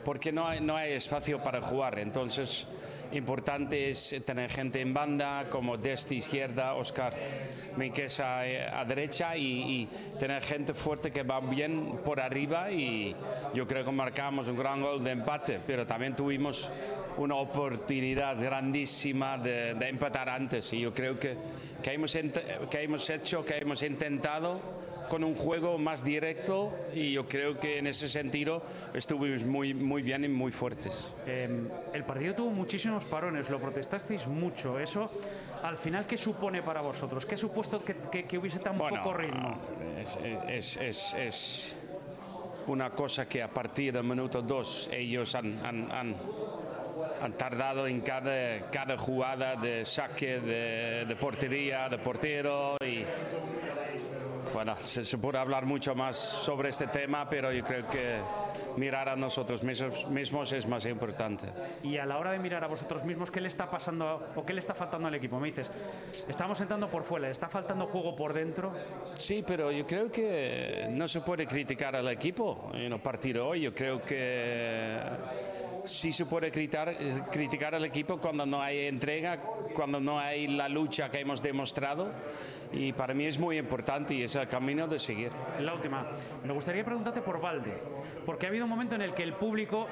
porque 0.03 0.31
no 0.31 0.47
hay, 0.47 0.59
no 0.61 0.75
hay 0.75 0.93
espacio 0.93 1.41
para 1.43 1.61
jugar, 1.61 1.99
entonces 1.99 2.67
importante 3.13 3.89
es 3.89 4.15
tener 4.25 4.49
gente 4.49 4.81
en 4.81 4.93
banda 4.93 5.47
como 5.49 5.77
Desti 5.77 6.17
izquierda, 6.17 6.73
Oscar 6.73 7.13
Minquesa 7.77 8.47
eh, 8.47 8.67
a 8.67 8.83
derecha 8.85 9.35
y, 9.37 9.43
y 9.43 9.89
tener 10.19 10.41
gente 10.41 10.73
fuerte 10.73 11.11
que 11.11 11.23
va 11.23 11.39
bien 11.39 11.99
por 12.03 12.19
arriba 12.19 12.71
y 12.71 13.15
yo 13.53 13.67
creo 13.67 13.85
que 13.85 13.91
marcamos 13.91 14.47
un 14.47 14.57
gran 14.57 14.81
gol 14.81 15.03
de 15.03 15.11
empate, 15.11 15.59
pero 15.65 15.85
también 15.85 16.15
tuvimos 16.15 16.71
una 17.17 17.35
oportunidad 17.35 18.39
grandísima 18.41 19.37
de, 19.37 19.73
de 19.73 19.89
empatar 19.89 20.29
antes 20.29 20.71
y 20.73 20.81
yo 20.81 20.93
creo 20.93 21.19
que, 21.19 21.35
que, 21.81 21.93
hemos, 21.93 22.13
que 22.13 22.81
hemos 22.81 23.09
hecho, 23.09 23.43
que 23.45 23.57
hemos 23.57 23.81
intentado 23.83 24.59
con 25.09 25.23
un 25.23 25.35
juego 25.35 25.77
más 25.77 26.03
directo 26.03 26.73
y 26.93 27.13
yo 27.13 27.27
creo 27.27 27.59
que 27.59 27.77
en 27.79 27.87
ese 27.87 28.07
sentido 28.07 28.61
estuvimos 28.93 29.43
muy, 29.45 29.73
muy 29.73 30.01
bien 30.01 30.23
y 30.23 30.27
muy 30.27 30.51
fuertes. 30.51 31.13
Eh, 31.25 31.49
el 31.93 32.03
partido 32.03 32.35
tuvo 32.35 32.49
muchísimos 32.51 33.05
parones, 33.05 33.49
lo 33.49 33.59
protestasteis 33.59 34.27
mucho. 34.27 34.79
¿Eso 34.79 35.09
al 35.63 35.77
final 35.77 36.05
qué 36.05 36.17
supone 36.17 36.61
para 36.61 36.81
vosotros? 36.81 37.25
¿Qué 37.25 37.35
ha 37.35 37.37
supuesto 37.37 37.83
que, 37.83 37.95
que- 38.11 38.25
que 38.25 38.37
hubiese 38.37 38.59
tan 38.59 38.77
Bueno, 38.77 38.97
poco 38.97 39.13
ritmo? 39.13 39.57
Es, 39.97 40.17
es- 40.47 40.77
es- 40.77 41.13
es 41.13 41.77
una 42.67 42.89
cosa 42.91 43.27
que 43.27 43.41
a 43.41 43.47
partir 43.49 43.93
del 43.93 44.03
minuto 44.03 44.41
2 44.41 44.89
ellos 44.91 45.33
han, 45.35 45.57
han- 45.65 45.91
han- 45.91 46.15
han 47.21 47.33
tardado 47.33 47.87
en 47.87 48.01
cada, 48.01 48.69
cada 48.69 48.97
jugada 48.97 49.55
de 49.55 49.85
saque 49.85 50.39
de, 50.39 51.05
de 51.07 51.15
portería, 51.15 51.87
de 51.87 51.97
portero 51.99 52.75
y 52.85 53.03
bueno, 54.57 54.75
se, 54.77 55.05
se 55.05 55.19
puede 55.19 55.37
hablar 55.37 55.67
mucho 55.67 55.93
más 55.93 56.17
sobre 56.17 56.69
este 56.69 56.87
tema, 56.87 57.29
pero 57.29 57.53
yo 57.53 57.63
creo 57.63 57.85
que 57.85 58.17
mirar 58.75 59.07
a 59.07 59.15
nosotros 59.15 59.63
mismos, 59.63 60.09
mismos 60.09 60.51
es 60.51 60.67
más 60.67 60.83
importante. 60.87 61.45
Y 61.83 61.97
a 61.97 62.07
la 62.07 62.17
hora 62.17 62.31
de 62.31 62.39
mirar 62.39 62.63
a 62.63 62.67
vosotros 62.67 63.03
mismos, 63.03 63.29
¿qué 63.29 63.39
le 63.39 63.49
está 63.49 63.69
pasando 63.69 64.27
o 64.35 64.43
qué 64.43 64.53
le 64.55 64.59
está 64.59 64.73
faltando 64.73 65.09
al 65.09 65.13
equipo? 65.13 65.39
Me 65.39 65.49
dices, 65.49 65.69
estamos 66.27 66.59
entrando 66.59 66.89
por 66.89 67.03
fuera, 67.03 67.27
¿le 67.27 67.33
está 67.33 67.47
faltando 67.47 67.85
juego 67.85 68.15
por 68.15 68.33
dentro? 68.33 68.73
Sí, 69.19 69.43
pero 69.45 69.71
yo 69.71 69.85
creo 69.85 70.09
que 70.09 70.87
no 70.89 71.07
se 71.07 71.21
puede 71.21 71.45
criticar 71.45 71.95
al 71.95 72.07
equipo 72.07 72.71
en 72.73 72.91
el 72.91 72.99
partido 72.99 73.49
hoy. 73.49 73.61
Yo 73.61 73.75
creo 73.75 73.99
que 73.99 74.99
sí 75.87 76.11
se 76.11 76.25
puede 76.25 76.51
criticar, 76.51 76.89
eh, 76.89 77.23
criticar 77.31 77.73
al 77.75 77.85
equipo 77.85 78.17
cuando 78.17 78.45
no 78.45 78.61
hay 78.61 78.87
entrega, 78.87 79.39
cuando 79.73 79.99
no 79.99 80.19
hay 80.19 80.47
la 80.47 80.69
lucha 80.69 81.09
que 81.09 81.19
hemos 81.19 81.41
demostrado. 81.41 82.11
Y 82.71 82.91
para 82.91 83.13
mí 83.13 83.25
es 83.25 83.39
muy 83.39 83.57
importante 83.57 84.13
y 84.13 84.23
es 84.23 84.35
el 84.35 84.47
camino 84.47 84.87
de 84.87 84.99
seguir. 84.99 85.31
La 85.59 85.73
última, 85.73 86.05
me 86.43 86.53
gustaría 86.53 86.83
preguntarte 86.83 87.21
por 87.21 87.39
Valde, 87.39 87.73
porque 88.25 88.45
ha 88.45 88.49
habido 88.49 88.65
un 88.65 88.69
momento 88.69 88.95
en 88.95 89.01
el 89.01 89.13
que 89.13 89.23
el 89.23 89.33
público 89.33 89.87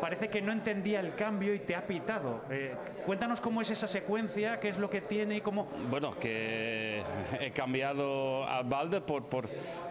parece 0.00 0.28
que 0.28 0.40
no 0.40 0.52
entendía 0.52 1.00
el 1.00 1.14
cambio 1.14 1.52
y 1.52 1.58
te 1.58 1.74
ha 1.74 1.86
pitado. 1.86 2.42
Eh, 2.50 2.74
cuéntanos 3.04 3.40
cómo 3.40 3.60
es 3.60 3.70
esa 3.70 3.88
secuencia, 3.88 4.60
qué 4.60 4.68
es 4.68 4.78
lo 4.78 4.88
que 4.88 5.00
tiene 5.00 5.36
y 5.36 5.40
cómo... 5.40 5.68
Bueno, 5.90 6.16
que 6.18 7.02
he 7.40 7.50
cambiado 7.50 8.44
a 8.44 8.62
Valde 8.62 9.00
por, 9.00 9.24
por 9.24 9.48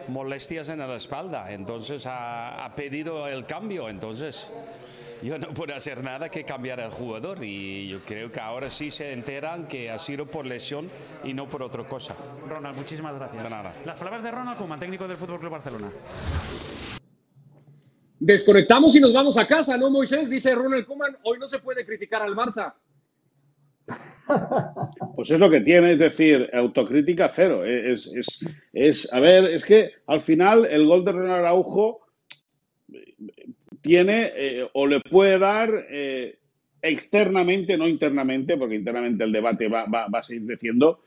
molestias 0.08 0.70
en 0.70 0.78
la 0.78 0.96
espalda, 0.96 1.52
entonces 1.52 2.06
ha, 2.06 2.64
ha 2.64 2.74
pedido 2.74 3.28
el 3.28 3.44
cambio, 3.44 3.88
entonces 3.88 4.52
yo 5.22 5.38
no 5.38 5.48
puedo 5.48 5.74
hacer 5.74 6.02
nada 6.02 6.28
que 6.28 6.44
cambiar 6.44 6.80
al 6.80 6.90
jugador 6.90 7.44
y 7.44 7.88
yo 7.88 8.00
creo 8.00 8.32
que 8.32 8.40
ahora 8.40 8.70
sí 8.70 8.90
se 8.90 9.12
enteran 9.12 9.66
que 9.66 9.90
ha 9.90 9.98
sido 9.98 10.26
por 10.26 10.46
lesión 10.46 10.88
y 11.24 11.34
no 11.34 11.48
por 11.48 11.62
otra 11.62 11.84
cosa. 11.84 12.16
Ronald, 12.48 12.76
muchísimas 12.76 13.14
gracias. 13.14 13.42
De 13.42 13.50
nada. 13.50 13.72
Las 13.84 13.98
palabras 13.98 14.22
de 14.22 14.30
Ronald 14.30 14.58
Koeman, 14.58 14.80
técnico 14.80 15.06
del 15.06 15.16
Fútbol 15.16 15.40
Club 15.40 15.52
Barcelona. 15.52 15.90
Desconectamos 18.18 18.94
y 18.96 19.00
nos 19.00 19.12
vamos 19.12 19.36
a 19.36 19.46
casa, 19.46 19.76
¿no, 19.76 19.90
Moisés? 19.90 20.30
Dice 20.30 20.54
Ronald 20.54 20.86
Koeman, 20.86 21.16
hoy 21.24 21.38
no 21.38 21.48
se 21.48 21.58
puede 21.58 21.84
criticar 21.84 22.22
al 22.22 22.34
Barça. 22.34 22.74
Pues 25.16 25.30
es 25.32 25.40
lo 25.40 25.50
que 25.50 25.60
tiene, 25.60 25.92
es 25.94 25.98
decir, 25.98 26.48
autocrítica 26.54 27.28
cero. 27.28 27.64
Es, 27.64 28.06
es, 28.06 28.38
es, 28.72 29.12
a 29.12 29.18
ver, 29.18 29.44
es 29.44 29.64
que 29.64 29.90
al 30.06 30.20
final 30.20 30.64
el 30.66 30.86
gol 30.86 31.04
de 31.04 31.12
Ronald 31.12 31.40
Araujo 31.40 32.06
tiene 33.80 34.32
eh, 34.34 34.68
o 34.72 34.86
le 34.86 35.00
puede 35.00 35.38
dar 35.38 35.86
eh, 35.88 36.38
externamente, 36.82 37.76
no 37.76 37.88
internamente, 37.88 38.56
porque 38.56 38.74
internamente 38.74 39.24
el 39.24 39.32
debate 39.32 39.68
va, 39.68 39.84
va, 39.86 40.08
va 40.08 40.18
a 40.18 40.22
seguir 40.22 40.46
creciendo, 40.46 41.00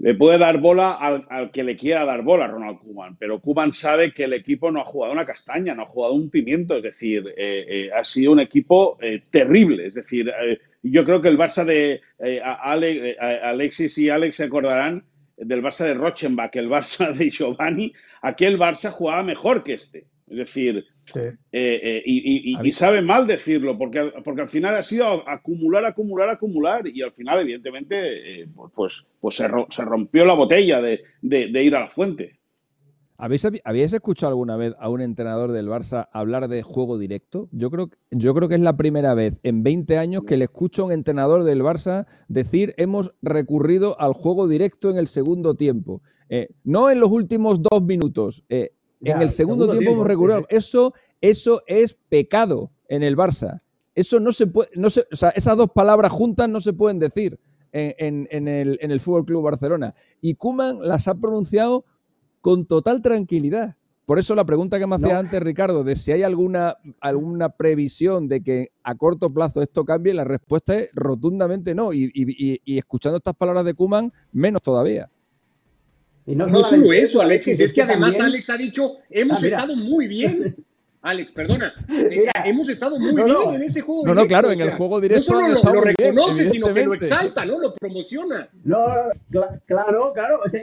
le 0.00 0.14
puede 0.14 0.38
dar 0.38 0.58
bola 0.58 0.92
al, 0.92 1.24
al, 1.30 1.50
que 1.50 1.62
le 1.62 1.76
quiera 1.76 2.04
dar 2.04 2.22
bola 2.22 2.48
Ronald 2.48 2.78
Koeman, 2.78 3.16
pero 3.16 3.40
Koeman 3.40 3.72
sabe 3.72 4.12
que 4.12 4.24
el 4.24 4.32
equipo 4.32 4.70
no 4.70 4.80
ha 4.80 4.84
jugado 4.84 5.12
una 5.12 5.24
castaña, 5.24 5.74
no 5.74 5.82
ha 5.82 5.86
jugado 5.86 6.14
un 6.14 6.30
pimiento, 6.30 6.76
es 6.76 6.82
decir, 6.82 7.32
eh, 7.36 7.90
ha 7.94 8.02
sido 8.02 8.32
un 8.32 8.40
equipo 8.40 8.98
terrible, 9.30 9.86
es 9.86 9.94
decir, 9.94 10.32
yo 10.82 11.04
creo 11.04 11.22
que 11.22 11.28
el 11.28 11.38
Barça 11.38 11.64
de 11.64 12.00
Ale, 12.42 13.16
Alexis 13.18 13.96
y 13.98 14.10
Alex 14.10 14.36
se 14.36 14.44
acordarán 14.44 15.04
del 15.36 15.62
Barça 15.62 15.84
de 15.84 15.94
Rochenbach, 15.94 16.54
el 16.56 16.68
Barça 16.68 17.12
de 17.16 17.30
Giovanni, 17.30 17.92
aquel 18.22 18.58
Barça 18.58 18.90
jugaba 18.90 19.22
mejor 19.22 19.62
que 19.62 19.74
este, 19.74 20.06
es 20.28 20.36
decir, 20.36 20.86
sí. 21.04 21.20
eh, 21.20 21.34
eh, 21.52 22.02
y, 22.04 22.54
y, 22.54 22.68
y, 22.68 22.72
sabe 22.72 23.02
mal 23.02 23.26
decirlo, 23.26 23.76
porque, 23.76 24.12
porque 24.24 24.42
al 24.42 24.48
final 24.48 24.76
ha 24.76 24.82
sido 24.82 25.28
acumular, 25.28 25.84
acumular, 25.84 26.28
acumular, 26.28 26.86
y 26.86 27.02
al 27.02 27.12
final, 27.12 27.40
evidentemente, 27.40 28.42
eh, 28.42 28.48
pues, 28.74 29.06
pues 29.20 29.36
se, 29.36 29.48
se, 29.70 29.84
rompió 29.84 30.24
la 30.24 30.34
botella 30.34 30.80
de, 30.80 31.02
de, 31.22 31.48
de, 31.48 31.62
ir 31.62 31.74
a 31.76 31.80
la 31.80 31.90
fuente. 31.90 32.38
¿Habéis, 33.16 33.46
¿Habéis 33.64 33.92
escuchado 33.92 34.30
alguna 34.30 34.56
vez 34.56 34.74
a 34.78 34.88
un 34.88 35.00
entrenador 35.00 35.52
del 35.52 35.68
Barça 35.68 36.08
hablar 36.12 36.48
de 36.48 36.62
juego 36.62 36.98
directo? 36.98 37.48
Yo 37.52 37.70
creo, 37.70 37.90
yo 38.10 38.34
creo 38.34 38.48
que 38.48 38.56
es 38.56 38.60
la 38.60 38.76
primera 38.76 39.14
vez 39.14 39.34
en 39.44 39.62
20 39.62 39.98
años 39.98 40.24
que 40.24 40.36
le 40.36 40.46
escucho 40.46 40.82
a 40.82 40.86
un 40.86 40.92
entrenador 40.92 41.44
del 41.44 41.62
Barça 41.62 42.06
decir 42.26 42.74
hemos 42.76 43.12
recurrido 43.22 44.00
al 44.00 44.14
juego 44.14 44.48
directo 44.48 44.90
en 44.90 44.98
el 44.98 45.06
segundo 45.06 45.54
tiempo. 45.54 46.02
Eh, 46.28 46.48
no 46.64 46.90
en 46.90 46.98
los 47.00 47.10
últimos 47.10 47.62
dos 47.62 47.82
minutos, 47.82 48.44
eh, 48.48 48.72
ya, 49.04 49.14
en 49.14 49.22
el 49.22 49.30
segundo, 49.30 49.64
segundo 49.64 49.66
tiempo, 49.66 49.78
tiempo 49.78 49.92
hemos 49.94 50.06
recurrido. 50.06 50.40
Sí. 50.40 50.56
Eso, 50.56 50.94
eso 51.20 51.62
es 51.66 51.94
pecado 52.08 52.70
en 52.88 53.02
el 53.02 53.16
Barça. 53.16 53.62
Eso 53.94 54.18
no 54.18 54.32
se 54.32 54.46
puede, 54.46 54.70
no 54.74 54.90
se, 54.90 55.06
o 55.12 55.16
sea, 55.16 55.30
esas 55.30 55.56
dos 55.56 55.70
palabras 55.70 56.10
juntas 56.10 56.48
no 56.48 56.60
se 56.60 56.72
pueden 56.72 56.98
decir 56.98 57.38
en, 57.72 57.94
en, 57.98 58.28
en 58.30 58.48
el, 58.48 58.78
en 58.80 58.90
el 58.90 59.00
Fútbol 59.00 59.24
Club 59.24 59.42
Barcelona. 59.42 59.92
Y 60.20 60.34
Kuman 60.34 60.78
las 60.80 61.06
ha 61.06 61.14
pronunciado 61.14 61.84
con 62.40 62.66
total 62.66 63.02
tranquilidad. 63.02 63.76
Por 64.04 64.18
eso 64.18 64.34
la 64.34 64.44
pregunta 64.44 64.78
que 64.78 64.86
me 64.86 64.96
hacía 64.96 65.14
no. 65.14 65.20
antes 65.20 65.42
Ricardo, 65.42 65.82
de 65.82 65.96
si 65.96 66.12
hay 66.12 66.22
alguna, 66.22 66.76
alguna 67.00 67.48
previsión 67.48 68.28
de 68.28 68.42
que 68.42 68.68
a 68.82 68.94
corto 68.96 69.32
plazo 69.32 69.62
esto 69.62 69.84
cambie, 69.84 70.12
la 70.12 70.24
respuesta 70.24 70.76
es 70.76 70.90
rotundamente 70.92 71.74
no. 71.74 71.92
Y, 71.92 72.10
y, 72.12 72.60
y 72.64 72.78
escuchando 72.78 73.16
estas 73.16 73.34
palabras 73.34 73.64
de 73.64 73.72
Kuman, 73.72 74.12
menos 74.32 74.60
todavía. 74.60 75.10
Y 76.26 76.34
no, 76.34 76.46
no 76.46 76.64
solo 76.64 76.92
eso, 76.92 77.20
Alexis, 77.20 77.60
es 77.60 77.72
que 77.72 77.82
además 77.82 78.12
también... 78.12 78.26
Alex 78.26 78.50
ha 78.50 78.56
dicho, 78.56 78.96
hemos 79.10 79.42
ah, 79.42 79.46
estado 79.46 79.76
muy 79.76 80.06
bien. 80.06 80.56
Alex, 81.04 81.32
perdona, 81.32 81.74
mira, 81.86 82.32
hemos 82.46 82.66
estado 82.66 82.98
muy 82.98 83.12
no, 83.12 83.24
bien 83.26 83.36
no. 83.36 83.54
en 83.54 83.62
ese 83.62 83.82
juego 83.82 84.06
No, 84.06 84.14
no, 84.14 84.26
claro, 84.26 84.50
en 84.50 84.60
el 84.62 84.70
juego 84.70 85.02
directo. 85.02 85.34
No 85.34 85.40
solo 85.40 85.62
lo, 85.62 85.74
lo 85.74 85.80
reconoce, 85.82 86.34
bien, 86.34 86.50
sino 86.50 86.72
que 86.72 86.86
lo 86.86 86.94
exalta, 86.94 87.44
¿no? 87.44 87.58
Lo 87.58 87.74
promociona. 87.74 88.48
No, 88.64 88.86
cl 89.30 89.40
claro, 89.66 90.14
claro. 90.14 90.40
O 90.42 90.48
sea, 90.48 90.62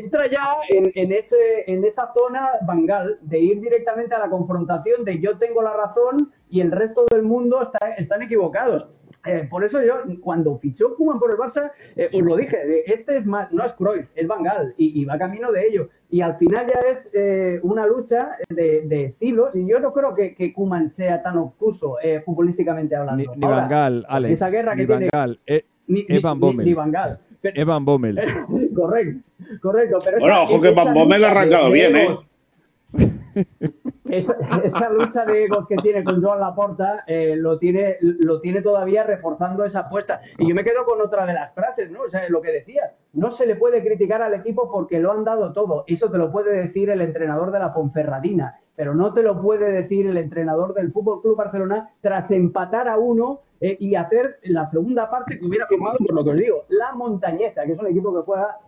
entra 0.00 0.30
ya 0.30 0.56
en, 0.70 0.92
en, 0.94 1.12
ese, 1.12 1.36
en 1.66 1.84
esa 1.84 2.10
zona 2.16 2.52
Bangal 2.66 3.18
de 3.20 3.38
ir 3.38 3.60
directamente 3.60 4.14
a 4.14 4.18
la 4.18 4.30
confrontación 4.30 5.04
de 5.04 5.20
yo 5.20 5.36
tengo 5.36 5.60
la 5.60 5.74
razón 5.74 6.32
y 6.48 6.62
el 6.62 6.70
resto 6.70 7.04
del 7.10 7.22
mundo 7.22 7.60
está, 7.60 7.90
están 7.98 8.22
equivocados. 8.22 8.86
Eh, 9.24 9.46
por 9.48 9.64
eso 9.64 9.80
yo, 9.82 10.02
cuando 10.20 10.58
fichó 10.58 10.96
Koeman 10.96 11.20
por 11.20 11.30
el 11.30 11.36
Barça, 11.36 11.70
eh, 11.94 12.10
os 12.12 12.22
lo 12.22 12.36
dije, 12.36 12.56
este 12.92 13.16
es 13.16 13.24
más, 13.24 13.52
no 13.52 13.64
es 13.64 13.72
Cruyff, 13.74 14.08
es 14.16 14.26
Van 14.26 14.42
Gaal, 14.42 14.74
y, 14.76 15.00
y, 15.00 15.04
va 15.04 15.16
camino 15.16 15.52
de 15.52 15.64
ello. 15.64 15.88
Y 16.10 16.22
al 16.22 16.36
final 16.36 16.66
ya 16.66 16.80
es 16.90 17.08
eh, 17.14 17.60
una 17.62 17.86
lucha 17.86 18.36
de, 18.48 18.82
de, 18.82 19.04
estilos, 19.04 19.54
y 19.54 19.64
yo 19.66 19.78
no 19.78 19.92
creo 19.92 20.14
que, 20.14 20.34
que 20.34 20.52
Koeman 20.52 20.90
sea 20.90 21.22
tan 21.22 21.38
obtuso 21.38 21.98
eh, 22.02 22.20
futbolísticamente 22.24 22.96
hablando. 22.96 23.22
Ni, 23.22 23.38
ni 23.38 23.44
Ahora, 23.46 23.56
Van 23.58 23.68
Gaal, 23.70 24.06
Alex, 24.08 24.32
esa 24.32 24.50
guerra 24.50 24.74
ni 24.74 24.82
que 24.82 24.86
Van 24.88 24.98
tiene, 24.98 25.10
Gaal, 25.12 25.40
eh, 25.46 25.64
ni, 25.86 26.04
ni, 26.08 26.18
Van 26.18 26.40
Bommel. 26.40 26.66
Ni, 26.66 26.74
Van 26.74 26.90
Gaal. 26.90 27.18
Evan 27.44 27.84
Bommel. 27.84 28.16
correcto, 28.74 29.20
correcto. 29.60 29.98
Pero 30.04 30.18
bueno, 30.18 30.34
esa- 30.34 30.42
ojo 30.42 30.60
que 30.60 30.70
Van 30.70 30.94
Bommel 30.94 31.24
ha 31.24 31.30
arrancado 31.30 31.70
bien, 31.70 31.96
¿eh? 31.96 32.18
Esa, 34.04 34.36
esa 34.64 34.90
lucha 34.90 35.24
de 35.24 35.44
egos 35.44 35.66
que 35.66 35.76
tiene 35.76 36.04
con 36.04 36.22
Joan 36.22 36.40
Laporta 36.40 37.04
eh, 37.06 37.34
lo, 37.36 37.58
tiene, 37.58 37.96
lo 38.00 38.40
tiene 38.40 38.62
todavía 38.62 39.04
reforzando 39.04 39.64
esa 39.64 39.80
apuesta. 39.80 40.20
Y 40.38 40.48
yo 40.48 40.54
me 40.54 40.64
quedo 40.64 40.84
con 40.84 41.00
otra 41.00 41.24
de 41.26 41.34
las 41.34 41.52
frases, 41.54 41.90
¿no? 41.90 42.02
O 42.02 42.08
sea, 42.08 42.28
lo 42.28 42.42
que 42.42 42.52
decías. 42.52 42.92
No 43.12 43.30
se 43.30 43.46
le 43.46 43.56
puede 43.56 43.82
criticar 43.82 44.22
al 44.22 44.34
equipo 44.34 44.70
porque 44.70 44.98
lo 44.98 45.12
han 45.12 45.24
dado 45.24 45.52
todo. 45.52 45.84
Eso 45.86 46.10
te 46.10 46.18
lo 46.18 46.30
puede 46.30 46.52
decir 46.52 46.90
el 46.90 47.00
entrenador 47.00 47.52
de 47.52 47.58
la 47.58 47.72
Ponferradina, 47.72 48.60
pero 48.74 48.94
no 48.94 49.12
te 49.12 49.22
lo 49.22 49.40
puede 49.40 49.70
decir 49.70 50.06
el 50.06 50.16
entrenador 50.16 50.74
del 50.74 50.92
Fútbol 50.92 51.20
Club 51.20 51.36
Barcelona 51.36 51.90
tras 52.00 52.30
empatar 52.30 52.88
a 52.88 52.98
uno 52.98 53.40
eh, 53.60 53.76
y 53.78 53.94
hacer 53.94 54.38
la 54.44 54.66
segunda 54.66 55.10
parte 55.10 55.38
que 55.38 55.46
hubiera 55.46 55.66
firmado, 55.66 55.98
por 55.98 56.14
lo 56.14 56.24
que 56.24 56.30
os 56.30 56.36
digo, 56.36 56.64
la 56.68 56.92
Montañesa, 56.94 57.64
que 57.64 57.72
es 57.72 57.78
un 57.78 57.86
equipo 57.86 58.12
que 58.14 58.22
juega 58.22 58.58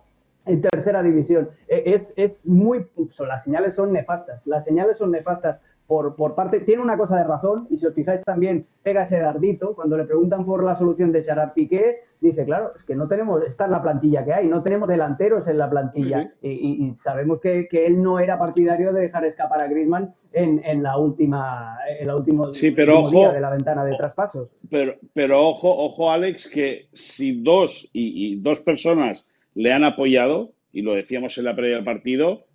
en 0.45 0.61
tercera 0.61 1.01
división. 1.03 1.49
Eh, 1.67 1.83
Es, 1.87 2.13
es 2.17 2.47
muy. 2.47 2.85
las 3.27 3.43
señales 3.43 3.75
son 3.75 3.91
nefastas. 3.93 4.45
Las 4.47 4.63
señales 4.63 4.97
son 4.97 5.11
nefastas 5.11 5.59
por, 5.87 6.15
por 6.15 6.33
parte. 6.33 6.61
Tiene 6.61 6.81
una 6.81 6.97
cosa 6.97 7.17
de 7.17 7.23
razón, 7.25 7.67
y 7.69 7.77
si 7.77 7.85
os 7.85 7.93
fijáis 7.93 8.21
también, 8.23 8.65
pega 8.83 9.03
ese 9.03 9.19
dardito. 9.19 9.75
Cuando 9.75 9.97
le 9.97 10.05
preguntan 10.05 10.45
por 10.45 10.63
la 10.63 10.75
solución 10.75 11.11
de 11.11 11.23
Gerard 11.23 11.53
Piqué, 11.53 11.97
dice, 12.21 12.43
claro, 12.43 12.71
es 12.75 12.83
que 12.83 12.95
no 12.95 13.07
tenemos. 13.07 13.43
Esta 13.43 13.65
es 13.65 13.71
la 13.71 13.83
plantilla 13.83 14.25
que 14.25 14.33
hay, 14.33 14.47
no 14.47 14.63
tenemos 14.63 14.87
delanteros 14.89 15.47
en 15.47 15.57
la 15.57 15.69
plantilla. 15.69 16.33
Y, 16.41 16.49
y- 16.49 16.87
y 16.87 16.95
sabemos 16.97 17.39
que, 17.39 17.67
que 17.67 17.85
él 17.85 18.01
no 18.01 18.19
era 18.19 18.39
partidario 18.39 18.93
de 18.93 19.01
dejar 19.01 19.25
escapar 19.25 19.61
a 19.63 19.67
Griezmann 19.67 20.13
en, 20.33 20.59
en 20.65 20.81
la 20.81 20.97
última. 20.97 21.77
En 21.99 22.07
la 22.07 22.15
última 22.15 22.51
Sí, 22.53 22.71
pero 22.71 22.93
último 23.01 23.11
día 23.11 23.27
ojo- 23.27 23.33
de 23.35 23.41
la 23.41 23.49
ventana 23.51 23.85
de 23.85 23.95
traspasos. 23.95 24.49
Pero, 24.71 24.95
pero 25.13 25.47
ojo, 25.47 25.69
ojo, 25.69 26.09
Alex, 26.09 26.49
que 26.49 26.87
si 26.93 27.43
dos 27.43 27.87
y, 27.93 28.33
y 28.33 28.41
dos 28.41 28.59
personas 28.59 29.27
le 29.55 29.73
han 29.73 29.83
apoyado, 29.83 30.53
y 30.71 30.81
lo 30.83 30.93
decíamos 30.93 31.37
en 31.37 31.45
la 31.45 31.55
previa 31.55 31.75
del 31.77 31.85
partido, 31.85 32.45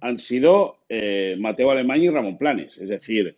han 0.00 0.18
sido 0.18 0.76
eh, 0.88 1.36
Mateo 1.38 1.70
Alemán 1.70 2.02
y 2.02 2.08
Ramón 2.08 2.38
Planes. 2.38 2.76
Es 2.78 2.88
decir, 2.88 3.36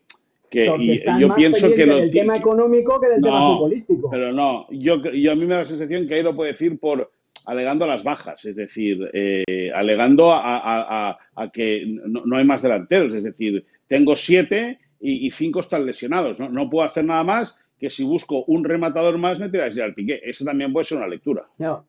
que 0.50 0.66
Porque 0.66 0.84
y- 0.84 0.92
están 0.92 1.18
yo 1.18 1.28
más 1.28 1.36
pienso 1.36 1.72
que 1.74 1.86
lo 1.86 1.96
del 1.96 2.10
tema 2.10 2.36
económico 2.36 3.00
que 3.00 3.08
del 3.08 3.22
tema 3.22 3.54
futbolístico. 3.54 4.10
Pero 4.10 4.32
no, 4.32 4.66
yo, 4.70 5.02
yo 5.12 5.32
a 5.32 5.34
mí 5.34 5.46
me 5.46 5.54
da 5.54 5.60
la 5.62 5.66
sensación 5.66 6.06
que 6.06 6.14
ahí 6.14 6.22
lo 6.22 6.36
puede 6.36 6.52
decir 6.52 6.78
por 6.78 7.10
alegando 7.46 7.86
las 7.86 8.04
bajas, 8.04 8.44
es 8.44 8.54
decir, 8.54 9.10
eh, 9.14 9.72
alegando 9.74 10.32
a, 10.32 10.58
a- 10.58 11.08
a- 11.10 11.18
a 11.34 11.50
que 11.50 11.84
no, 11.86 12.22
no 12.24 12.36
hay 12.36 12.44
más 12.44 12.62
delanteros, 12.62 13.14
es 13.14 13.24
decir, 13.24 13.64
tengo 13.88 14.14
siete 14.14 14.78
y, 15.00 15.26
y 15.26 15.30
cinco 15.30 15.60
están 15.60 15.84
lesionados, 15.86 16.38
¿no? 16.38 16.48
No 16.48 16.70
puedo 16.70 16.84
hacer 16.86 17.04
nada 17.04 17.24
más 17.24 17.58
que 17.80 17.90
si 17.90 18.04
busco 18.04 18.44
un 18.44 18.62
rematador 18.62 19.18
más 19.18 19.40
me 19.40 19.48
tiras 19.48 19.74
ya 19.74 19.82
al 19.84 19.94
piqué. 19.94 20.20
Esa 20.24 20.44
también 20.44 20.72
puede 20.72 20.84
ser 20.84 20.98
una 20.98 21.08
lectura. 21.08 21.46
No. 21.58 21.84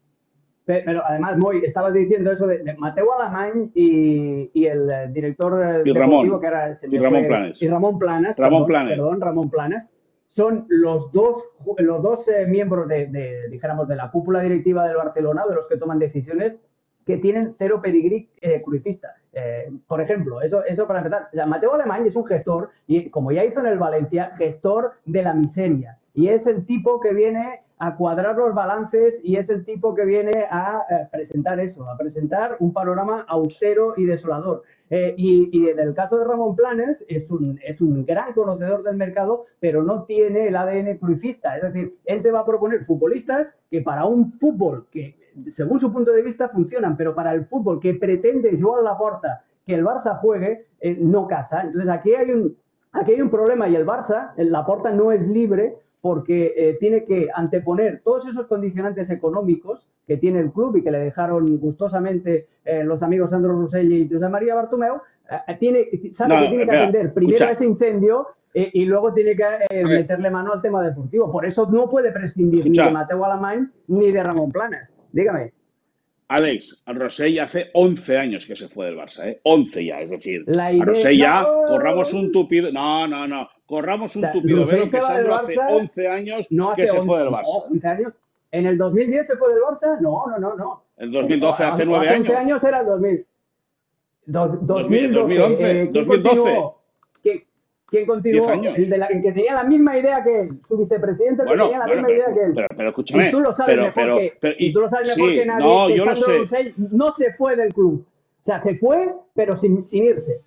Pe- 0.65 0.83
Pero 0.85 1.01
además, 1.05 1.37
Moy, 1.37 1.61
estabas 1.65 1.93
diciendo 1.93 2.31
eso 2.31 2.47
de, 2.47 2.59
de 2.59 2.73
Mateo 2.75 3.13
Alamán 3.13 3.71
y, 3.73 4.49
y 4.53 4.65
el 4.65 4.89
eh, 4.89 5.07
director 5.11 5.61
eh, 5.61 5.81
Y 5.85 5.93
Ramón. 5.93 6.39
que 6.39 6.47
era 6.47 6.73
se 6.73 6.87
Y 6.87 6.97
Ramón 6.97 7.09
fue- 7.19 7.27
Planes. 7.27 7.61
y 7.61 7.67
Ramón 7.67 7.99
Planas, 7.99 8.37
Ramón 8.37 8.51
perdón, 8.51 8.67
Planes. 8.67 8.89
perdón, 8.97 9.21
Ramón 9.21 9.49
Planas, 9.49 9.89
son 10.27 10.65
los 10.69 11.11
dos 11.11 11.51
los 11.77 12.01
dos 12.01 12.27
eh, 12.29 12.45
miembros 12.47 12.87
de, 12.87 13.07
de, 13.07 13.49
dijéramos 13.49 13.87
de 13.87 13.95
la 13.97 14.09
cúpula 14.09 14.39
directiva 14.39 14.87
del 14.87 14.95
Barcelona, 14.97 15.43
de 15.47 15.55
los 15.55 15.67
que 15.67 15.77
toman 15.77 15.99
decisiones 15.99 16.55
que 17.05 17.17
tienen 17.17 17.51
cero 17.57 17.81
pedigrí 17.83 18.29
eh. 18.41 18.63
Eh, 19.33 19.71
por 19.87 19.99
ejemplo, 19.99 20.41
eso, 20.41 20.63
eso 20.63 20.87
para 20.87 20.99
empezar. 20.99 21.27
O 21.31 21.35
sea, 21.35 21.45
Mateo 21.45 21.73
Alemán 21.73 22.05
es 22.05 22.15
un 22.15 22.25
gestor, 22.25 22.69
y 22.87 23.09
como 23.09 23.31
ya 23.31 23.43
hizo 23.43 23.59
en 23.59 23.65
el 23.65 23.77
Valencia, 23.79 24.31
gestor 24.37 24.93
de 25.05 25.23
la 25.23 25.33
miseria. 25.33 25.97
Y 26.13 26.27
es 26.29 26.45
el 26.47 26.65
tipo 26.65 26.99
que 27.01 27.13
viene 27.13 27.62
a 27.79 27.95
cuadrar 27.95 28.37
los 28.37 28.53
balances 28.53 29.19
y 29.23 29.35
es 29.35 29.49
el 29.49 29.65
tipo 29.65 29.93
que 29.95 30.05
viene 30.05 30.45
a 30.49 30.83
eh, 30.89 31.07
presentar 31.11 31.59
eso, 31.59 31.87
a 31.89 31.97
presentar 31.97 32.57
un 32.59 32.71
panorama 32.71 33.25
austero 33.27 33.93
y 33.97 34.05
desolador. 34.05 34.63
Eh, 34.89 35.15
y, 35.17 35.49
y 35.51 35.69
en 35.69 35.79
el 35.79 35.93
caso 35.93 36.17
de 36.17 36.25
Ramón 36.25 36.55
Planes, 36.55 37.03
es 37.07 37.31
un, 37.31 37.59
es 37.63 37.81
un 37.81 38.05
gran 38.05 38.33
conocedor 38.33 38.83
del 38.83 38.95
mercado, 38.95 39.45
pero 39.59 39.83
no 39.83 40.03
tiene 40.03 40.47
el 40.47 40.55
ADN 40.55 40.97
cruifista. 40.97 41.57
Es 41.57 41.63
decir, 41.63 41.97
él 42.05 42.21
te 42.21 42.31
va 42.31 42.41
a 42.41 42.45
proponer 42.45 42.85
futbolistas 42.85 43.55
que 43.71 43.81
para 43.81 44.05
un 44.05 44.31
fútbol 44.33 44.87
que, 44.91 45.17
según 45.47 45.79
su 45.79 45.91
punto 45.91 46.11
de 46.11 46.21
vista, 46.21 46.49
funcionan, 46.49 46.95
pero 46.95 47.15
para 47.15 47.33
el 47.33 47.45
fútbol 47.45 47.79
que 47.79 47.95
pretende 47.95 48.57
Joan 48.59 48.83
Laporta 48.83 49.43
que 49.65 49.75
el 49.75 49.83
Barça 49.83 50.19
juegue, 50.19 50.67
eh, 50.79 50.97
no 50.99 51.27
casa. 51.27 51.61
Entonces 51.61 51.89
aquí 51.89 52.13
hay 52.13 52.31
un, 52.31 52.57
aquí 52.91 53.13
hay 53.13 53.21
un 53.21 53.29
problema 53.29 53.67
y 53.67 53.75
el 53.75 53.85
Barça, 53.85 54.31
el 54.37 54.51
Laporta 54.51 54.91
no 54.91 55.11
es 55.11 55.27
libre 55.27 55.77
porque 56.03 56.53
eh, 56.57 56.77
tiene 56.81 57.05
que 57.05 57.29
anteponer 57.33 58.01
todos 58.03 58.27
esos 58.27 58.45
condicionantes 58.47 59.09
económicos 59.09 59.87
que 60.05 60.17
tiene 60.17 60.41
el 60.41 60.51
club 60.51 60.75
y 60.75 60.83
que 60.83 60.91
le 60.91 60.99
dejaron 60.99 61.45
gustosamente 61.59 62.47
eh, 62.65 62.83
los 62.83 63.01
amigos 63.01 63.29
Sandro 63.29 63.53
Roselli 63.53 64.01
y 64.01 64.09
José 64.09 64.27
María 64.27 64.53
Bartomeu, 64.53 64.97
eh, 65.47 65.55
tiene, 65.57 65.87
sabe 66.11 66.35
No, 66.35 66.41
que 66.41 66.47
tiene 66.49 66.65
que 66.65 66.71
atender 66.77 67.13
primero 67.13 67.35
escucha. 67.37 67.51
ese 67.53 67.65
incendio 67.65 68.27
y 68.53 68.83
luego 68.83 69.13
tiene 69.13 69.33
que 69.33 69.83
meterle 69.85 70.29
mano 70.29 70.51
al 70.51 70.61
tema 70.61 70.83
deportivo. 70.83 71.31
Por 71.31 71.45
eso 71.45 71.67
no 71.71 71.89
puede 71.89 72.11
prescindir 72.11 72.59
Escucha. 72.59 72.81
ni 72.83 72.87
de 72.89 72.93
Mateo 72.93 73.23
Alamán 73.25 73.71
ni 73.87 74.11
de 74.11 74.23
Ramón 74.23 74.51
Planas. 74.51 74.89
Dígame. 75.13 75.53
Alex, 76.27 76.81
a 76.85 76.93
Rosell 76.93 77.39
hace 77.39 77.69
11 77.73 78.17
años 78.17 78.45
que 78.45 78.55
se 78.57 78.67
fue 78.67 78.87
del 78.87 78.97
Barça, 78.97 79.25
¿eh? 79.27 79.39
11 79.43 79.85
ya, 79.85 80.01
es 80.01 80.09
decir, 80.09 80.43
La 80.47 80.65
a 80.67 80.73
idea- 80.73 80.85
Rosell 80.85 81.17
ya, 81.17 81.41
No. 81.43 81.67
corramos 81.67 82.13
un 82.13 82.31
tupido, 82.31 82.71
no, 82.71 83.07
no, 83.07 83.27
no, 83.27 83.47
corramos 83.73 84.15
un 84.15 84.23
O 84.23 84.27
sea, 84.27 84.33
tupido 84.33 84.65
velo 84.65 84.87
se 84.87 84.97
que 84.97 85.03
Sandro 85.03 85.35
hace 85.35 85.55
Barça, 85.55 85.67
11 85.71 86.07
años 86.07 86.47
No 86.51 86.71
hace 86.71 86.81
que 86.83 86.87
se 86.87 86.97
11, 86.97 87.07
fue 87.07 87.19
del 87.19 87.31
no, 87.31 87.37
Barça. 87.37 87.63
11 87.71 87.87
años. 87.87 88.13
¿En 88.51 88.65
el 88.67 88.77
2010 88.77 89.27
se 89.27 89.35
fue 89.37 89.49
del 89.53 89.63
Barça? 89.63 89.99
No, 89.99 90.25
no, 90.27 90.37
no, 90.39 90.55
no. 90.55 90.83
El 90.97 91.11
2012, 91.11 91.63
hace 91.63 91.85
9 91.85 92.07
11 92.07 92.15
años. 92.15 92.35
años 92.45 92.63
era 92.63 92.79
el 92.81 92.85
2000. 92.85 93.25
Dos- 94.25 94.65
2000, 94.67 95.13
2012. 95.13 95.37
2011, 95.39 95.63
eh, 95.71 95.89
¿quién 95.91 95.93
2012. 95.93 96.39
continuó? 96.41 96.81
¿Quién, 97.21 97.43
quién 97.87 98.05
continuó? 98.05 98.41
10 98.45 98.51
años. 98.53 98.77
El, 98.77 98.89
de 98.89 98.97
la- 98.97 99.05
el 99.07 99.21
que 99.21 99.31
tenía 99.31 99.53
la 99.55 99.63
misma 99.63 99.97
idea 99.97 100.23
que 100.23 100.39
él, 100.41 100.59
su 100.67 100.77
vicepresidente, 100.77 101.43
Bueno, 101.45 101.63
tenía 101.65 101.79
la 101.79 101.85
bueno, 101.87 102.01
misma 102.03 102.15
idea 102.15 102.33
que 102.33 102.43
él. 102.45 102.51
pero, 102.53 102.67
pero 102.77 102.89
escúchame, 102.89 103.27
y 103.27 103.31
tú 103.31 103.39
lo 103.39 103.55
sabes 103.55 103.75
pero, 103.75 103.83
mejor 104.15 104.19
que, 104.39 104.55
y 104.59 104.71
tú 104.73 104.81
lo 104.81 104.89
sabes 104.89 105.17
mejor 105.17 105.31
sí, 105.31 105.39
que 105.39 105.45
nadie 105.45 105.65
no, 105.67 105.87
que 105.87 105.97
yo 105.97 106.05
lo 106.05 106.15
Sandro 106.15 106.31
sé. 106.31 106.37
Rossell 106.37 106.73
no 106.91 107.11
se 107.13 107.33
fue 107.33 107.55
del 107.55 107.73
club. 107.73 108.05
O 108.41 108.45
sea, 108.45 108.61
se 108.61 108.75
fue, 108.75 109.13
pero 109.33 109.57
sin, 109.57 109.83
sin 109.85 110.05
irse. 110.05 110.41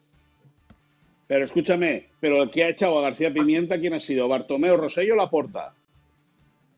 Pero 1.28 1.44
escúchame, 1.44 2.08
pero 2.20 2.42
el 2.42 2.50
que 2.50 2.64
ha 2.64 2.68
echado 2.68 2.98
a 2.98 3.02
García 3.02 3.32
Pimienta, 3.32 3.78
¿quién 3.78 3.94
ha 3.94 4.00
sido? 4.00 4.28
¿Bartomeu, 4.28 4.76
Rosello 4.76 5.14
o 5.14 5.16
Laporta? 5.16 5.74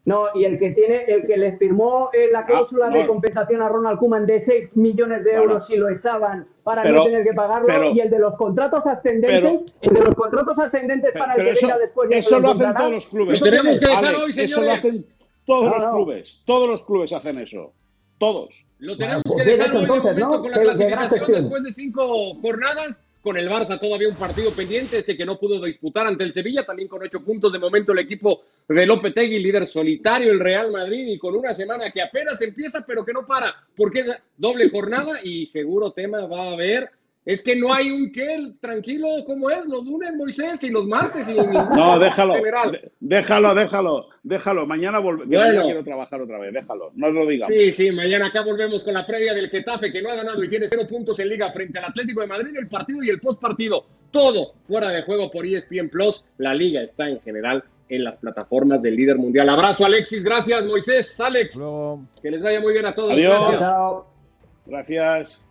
No, 0.06 0.24
y 0.34 0.44
el 0.46 0.58
que 0.58 0.70
tiene, 0.70 1.04
el 1.04 1.26
que 1.26 1.36
le 1.36 1.58
firmó 1.58 2.08
eh, 2.14 2.28
la 2.32 2.46
cláusula 2.46 2.86
Ah, 2.86 2.90
de 2.90 3.02
no. 3.02 3.08
compensación 3.08 3.60
a 3.60 3.68
Ronald 3.68 3.98
Koeman 3.98 4.24
de 4.24 4.40
6 4.40 4.74
millones 4.78 5.22
de 5.22 5.32
Bueno. 5.32 5.42
euros 5.44 5.66
si 5.66 5.76
lo 5.76 5.90
echaban 5.90 6.46
para 6.64 6.82
Pero- 6.82 6.94
no 6.96 7.04
tener 7.04 7.24
que 7.24 7.34
pagarlo, 7.34 7.66
pero- 7.66 7.90
y 7.92 8.00
el 8.00 8.08
de 8.08 8.18
los 8.18 8.34
contratos 8.36 8.86
ascendentes, 8.86 9.72
el 9.82 9.92
de 9.94 10.00
los 10.00 10.14
contratos 10.14 10.58
ascendentes 10.58 11.10
Pero, 11.12 11.24
para 11.26 11.34
el 11.34 11.44
que 11.44 11.50
eso, 11.50 11.66
venga 11.66 11.78
después 11.78 12.08
que 12.08 12.18
eso 12.18 12.38
lo 12.40 12.50
hacen 12.52 12.74
todos 12.74 12.90
los 12.92 13.06
clubes. 13.06 13.40
Lo 13.40 13.44
tenemos 13.50 13.78
que 13.80 13.86
dejar 13.86 14.14
hoy, 14.14 14.30
Eso 14.30 14.40
lo 14.40 14.48
señores. 14.48 14.70
hacen 14.78 15.06
todos 15.44 15.64
No, 15.66 15.70
los 15.74 15.82
no. 15.82 15.92
clubes. 15.92 16.42
Todos 16.46 16.68
los 16.70 16.82
clubes 16.82 17.12
hacen 17.12 17.38
eso. 17.40 17.72
Todos. 18.18 18.64
Lo 18.78 18.96
tenemos 18.96 19.22
pues 19.26 19.36
que 19.36 19.44
bien 19.44 19.58
dejar 19.58 19.74
hoy 19.74 19.78
de 19.80 19.82
entonces, 19.84 20.04
momento 20.04 20.36
¿no? 20.36 20.42
con 20.42 20.50
la 20.52 20.58
clasificación 20.60 21.32
después 21.32 21.62
de 21.64 21.72
cinco 21.72 22.34
jornadas. 22.40 23.02
Con 23.22 23.36
el 23.36 23.48
Barça 23.48 23.80
todavía 23.80 24.08
un 24.08 24.14
partido 24.14 24.52
pendiente, 24.52 24.98
ese 24.98 25.16
que 25.16 25.26
no 25.26 25.38
pudo 25.38 25.64
disputar 25.64 26.06
ante 26.06 26.22
el 26.22 26.32
Sevilla, 26.32 26.64
también 26.64 26.88
con 26.88 27.02
ocho 27.02 27.24
puntos 27.24 27.52
de 27.52 27.58
momento 27.58 27.92
el 27.92 27.98
equipo 27.98 28.42
de 28.68 28.86
Lopetegui, 28.86 29.40
líder 29.40 29.66
solitario, 29.66 30.30
el 30.30 30.38
Real 30.38 30.70
Madrid, 30.70 31.06
y 31.08 31.18
con 31.18 31.34
una 31.34 31.52
semana 31.52 31.90
que 31.90 32.00
apenas 32.00 32.40
empieza, 32.42 32.86
pero 32.86 33.04
que 33.04 33.12
no 33.12 33.26
para, 33.26 33.54
porque 33.76 34.00
es 34.00 34.12
doble 34.36 34.70
jornada 34.70 35.18
y 35.22 35.46
seguro 35.46 35.90
tema 35.92 36.26
va 36.26 36.48
a 36.48 36.52
haber. 36.52 36.90
Es 37.28 37.42
que 37.42 37.54
no 37.56 37.74
hay 37.74 37.90
un 37.90 38.10
qué, 38.10 38.52
tranquilo 38.58 39.06
como 39.26 39.50
es, 39.50 39.62
los 39.66 39.84
lunes, 39.84 40.14
Moisés, 40.16 40.64
y 40.64 40.70
los 40.70 40.86
martes, 40.86 41.28
y 41.28 41.34
No, 41.76 41.98
déjalo. 41.98 42.34
general. 42.36 42.90
Déjalo, 43.00 43.54
déjalo, 43.54 44.06
déjalo. 44.22 44.66
Mañana, 44.66 44.98
volve- 44.98 45.24
que 45.28 45.36
Bueno. 45.36 45.44
mañana 45.48 45.64
quiero 45.64 45.84
trabajar 45.84 46.22
otra 46.22 46.38
vez. 46.38 46.54
Déjalo. 46.54 46.90
No 46.94 47.08
os 47.08 47.12
lo 47.12 47.26
digamos. 47.26 47.54
Sí, 47.54 47.70
sí, 47.72 47.90
mañana 47.92 48.28
acá 48.28 48.40
volvemos 48.40 48.82
con 48.82 48.94
la 48.94 49.04
previa 49.04 49.34
del 49.34 49.50
Getafe, 49.50 49.92
que 49.92 50.00
no 50.00 50.10
ha 50.10 50.14
ganado 50.14 50.42
y 50.42 50.48
tiene 50.48 50.66
cero 50.68 50.84
puntos 50.88 51.18
en 51.18 51.28
Liga 51.28 51.52
frente 51.52 51.78
al 51.78 51.84
Atlético 51.84 52.22
de 52.22 52.28
Madrid, 52.28 52.56
el 52.58 52.66
partido 52.68 53.02
y 53.02 53.10
el 53.10 53.20
postpartido. 53.20 53.84
Todo 54.10 54.54
fuera 54.66 54.88
de 54.88 55.02
juego 55.02 55.30
por 55.30 55.44
ESPN 55.44 55.90
Plus. 55.90 56.24
La 56.38 56.54
Liga 56.54 56.80
está 56.80 57.10
en 57.10 57.20
general 57.20 57.62
en 57.90 58.04
las 58.04 58.16
plataformas 58.16 58.80
del 58.82 58.96
líder 58.96 59.16
mundial. 59.18 59.50
Abrazo, 59.50 59.84
Alexis. 59.84 60.24
Gracias, 60.24 60.64
Moisés. 60.66 61.20
Alex. 61.20 61.56
Luego. 61.56 62.00
Que 62.22 62.30
les 62.30 62.42
vaya 62.42 62.58
muy 62.60 62.72
bien 62.72 62.86
a 62.86 62.94
todos. 62.94 63.12
Adiós. 63.12 63.38
Gracias. 63.38 63.60
Chao. 63.60 64.06
Gracias. 64.64 65.47